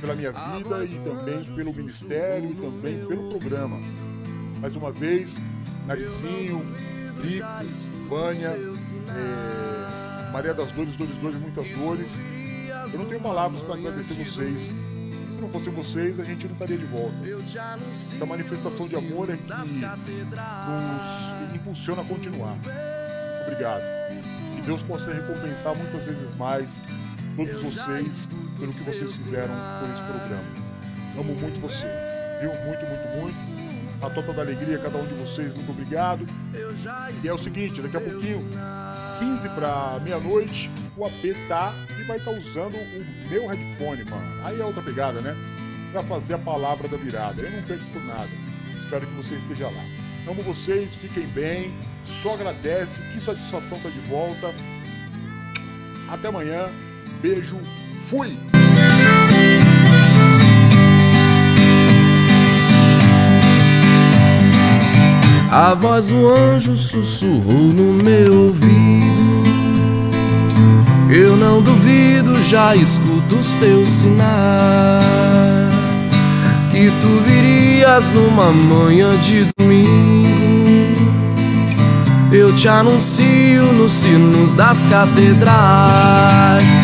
[0.04, 3.80] pela minha vida e também pelo ministério e também pelo programa.
[4.60, 5.34] Mais uma vez,
[5.86, 6.62] Narizinho,
[7.22, 7.46] Rico,
[8.06, 12.10] Vânia, é, Maria das Dores, Dores, Dores, Muitas Dores.
[12.92, 14.62] Eu não tenho palavras para agradecer vocês.
[14.62, 17.16] Se não fossem vocês, a gente não estaria de volta.
[18.14, 19.70] Essa manifestação de amor é que nos
[21.54, 22.58] impulsiona a continuar.
[23.46, 23.82] Obrigado.
[24.54, 26.70] Que Deus possa recompensar muitas vezes mais
[27.36, 28.28] todos vocês
[28.58, 30.44] pelo que vocês fizeram por esse programa.
[31.18, 32.04] Amo muito vocês,
[32.40, 32.50] viu?
[32.64, 33.64] Muito, muito, muito.
[34.04, 36.26] A Tota da Alegria, cada um de vocês, muito obrigado.
[37.22, 38.46] E é o seguinte, daqui a pouquinho,
[39.18, 44.44] 15 para meia-noite, o AP tá e vai estar usando o meu headphone, mano.
[44.44, 45.34] Aí é outra pegada, né?
[45.92, 47.40] Pra fazer a palavra da virada.
[47.40, 48.28] Eu não perco por nada.
[48.78, 49.84] Espero que você esteja lá.
[50.28, 51.72] Amo vocês, fiquem bem.
[52.04, 54.54] Só agradece, que satisfação tá de volta.
[56.10, 56.68] Até amanhã.
[57.24, 57.56] Beijo.
[58.10, 58.36] Fui!
[65.50, 68.74] A voz do anjo sussurrou no meu ouvido.
[71.10, 74.20] Eu não duvido, já escuto os teus sinais.
[76.72, 80.28] Que tu virias numa manhã de domingo.
[82.30, 86.83] Eu te anuncio nos sinos das catedrais.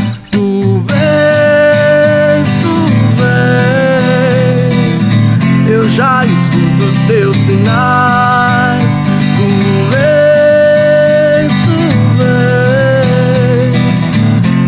[5.90, 8.92] já escuto os teus sinais.
[9.36, 9.42] Tu
[9.90, 11.78] lês, tu
[12.18, 13.72] vem.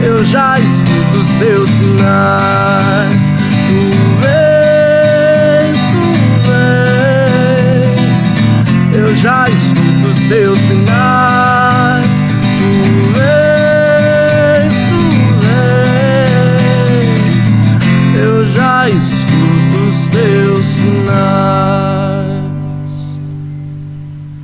[0.05, 3.31] eu já escuto os teus sinais.
[3.69, 3.79] Tu
[4.25, 6.07] lês, tu
[6.49, 7.95] vem.
[9.01, 10.72] eu já escuto os teus sinais.
[21.07, 21.82] love.